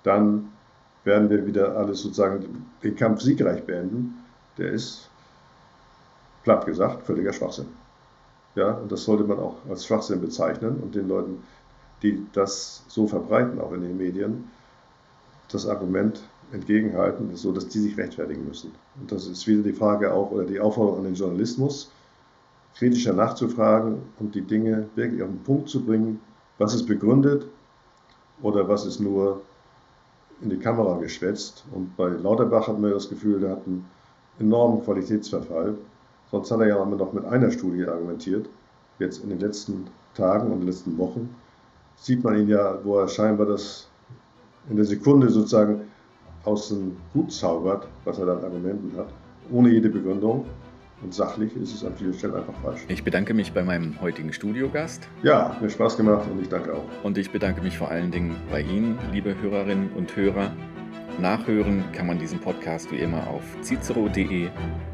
dann 0.02 0.48
werden 1.04 1.30
wir 1.30 1.46
wieder 1.46 1.76
alles 1.76 2.02
sozusagen 2.02 2.66
den 2.82 2.96
Kampf 2.96 3.20
siegreich 3.22 3.64
beenden, 3.64 4.14
der 4.58 4.72
ist, 4.72 5.08
platt 6.42 6.66
gesagt, 6.66 7.04
völliger 7.04 7.32
Schwachsinn. 7.32 7.66
Ja, 8.54 8.72
und 8.72 8.90
das 8.90 9.04
sollte 9.04 9.24
man 9.24 9.38
auch 9.38 9.56
als 9.68 9.84
Schwachsinn 9.86 10.20
bezeichnen 10.20 10.78
und 10.80 10.94
den 10.94 11.08
Leuten, 11.08 11.42
die 12.02 12.26
das 12.32 12.84
so 12.88 13.06
verbreiten, 13.06 13.60
auch 13.60 13.72
in 13.72 13.82
den 13.82 13.96
Medien, 13.96 14.50
das 15.50 15.66
Argument 15.66 16.22
entgegenhalten, 16.52 17.34
so 17.36 17.52
dass 17.52 17.68
die 17.68 17.80
sich 17.80 17.96
rechtfertigen 17.96 18.46
müssen. 18.46 18.72
Und 19.00 19.12
das 19.12 19.26
ist 19.26 19.46
wieder 19.46 19.62
die 19.62 19.72
Frage 19.72 20.12
auch 20.12 20.30
oder 20.30 20.44
die 20.44 20.60
Aufforderung 20.60 21.00
an 21.00 21.04
den 21.04 21.14
Journalismus, 21.14 21.90
kritischer 22.78 23.12
nachzufragen 23.12 24.02
und 24.18 24.34
die 24.34 24.42
Dinge 24.42 24.88
wirklich 24.94 25.22
auf 25.22 25.28
den 25.28 25.42
Punkt 25.42 25.68
zu 25.68 25.84
bringen, 25.84 26.20
was 26.58 26.74
ist 26.74 26.86
begründet 26.86 27.46
oder 28.42 28.68
was 28.68 28.84
ist 28.84 29.00
nur 29.00 29.40
in 30.42 30.50
die 30.50 30.58
Kamera 30.58 30.98
geschwätzt. 30.98 31.64
Und 31.72 31.96
bei 31.96 32.08
Lauterbach 32.08 32.68
hat 32.68 32.78
man 32.78 32.90
das 32.90 33.08
Gefühl, 33.08 33.40
der 33.40 33.52
hat 33.52 33.66
einen 33.66 33.86
enormen 34.38 34.84
Qualitätsverfall. 34.84 35.74
Sonst 36.30 36.50
hat 36.50 36.60
er 36.60 36.68
ja 36.68 36.84
noch 36.84 37.12
mit 37.12 37.24
einer 37.24 37.50
Studie 37.50 37.86
argumentiert. 37.86 38.48
Jetzt 38.98 39.22
in 39.22 39.30
den 39.30 39.40
letzten 39.40 39.86
Tagen 40.14 40.50
und 40.50 40.62
letzten 40.62 40.98
Wochen 40.98 41.34
sieht 41.96 42.22
man 42.24 42.38
ihn 42.38 42.48
ja, 42.48 42.78
wo 42.84 42.98
er 42.98 43.08
scheinbar 43.08 43.46
das 43.46 43.88
in 44.68 44.76
der 44.76 44.84
Sekunde 44.84 45.30
sozusagen 45.30 45.82
aus 46.44 46.68
dem 46.68 46.96
Hut 47.14 47.32
zaubert, 47.32 47.86
was 48.04 48.18
er 48.18 48.26
dann 48.26 48.44
Argumenten 48.44 48.96
hat, 48.96 49.08
ohne 49.50 49.70
jede 49.70 49.88
Begründung. 49.88 50.44
Und 51.02 51.12
sachlich 51.12 51.54
ist 51.56 51.74
es 51.74 51.84
an 51.84 51.94
vielen 51.94 52.14
Stellen 52.14 52.34
einfach 52.36 52.54
falsch. 52.62 52.80
Ich 52.88 53.04
bedanke 53.04 53.34
mich 53.34 53.52
bei 53.52 53.62
meinem 53.62 54.00
heutigen 54.00 54.32
Studiogast. 54.32 55.06
Ja, 55.22 55.56
mir 55.60 55.68
Spaß 55.68 55.96
gemacht 55.96 56.26
und 56.30 56.40
ich 56.40 56.48
danke 56.48 56.74
auch. 56.74 56.84
Und 57.02 57.18
ich 57.18 57.30
bedanke 57.30 57.60
mich 57.60 57.76
vor 57.76 57.90
allen 57.90 58.10
Dingen 58.10 58.36
bei 58.50 58.62
Ihnen, 58.62 58.98
liebe 59.12 59.36
Hörerinnen 59.40 59.90
und 59.92 60.16
Hörer. 60.16 60.52
Nachhören 61.20 61.84
kann 61.92 62.06
man 62.06 62.18
diesen 62.18 62.38
Podcast 62.38 62.90
wie 62.92 62.96
immer 62.96 63.26
auf 63.26 63.42
cicero.de 63.62 64.48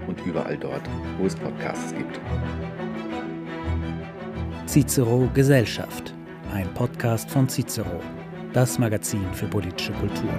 und 0.06 0.26
überall 0.26 0.56
dort, 0.56 0.82
wo 1.18 1.26
es 1.26 1.34
Podcasts 1.34 1.94
gibt. 1.94 2.20
Cicero 4.66 5.28
Gesellschaft, 5.34 6.14
ein 6.52 6.72
Podcast 6.74 7.30
von 7.30 7.48
Cicero, 7.48 8.00
das 8.52 8.78
Magazin 8.78 9.24
für 9.32 9.46
politische 9.46 9.92
Kultur. 9.92 10.32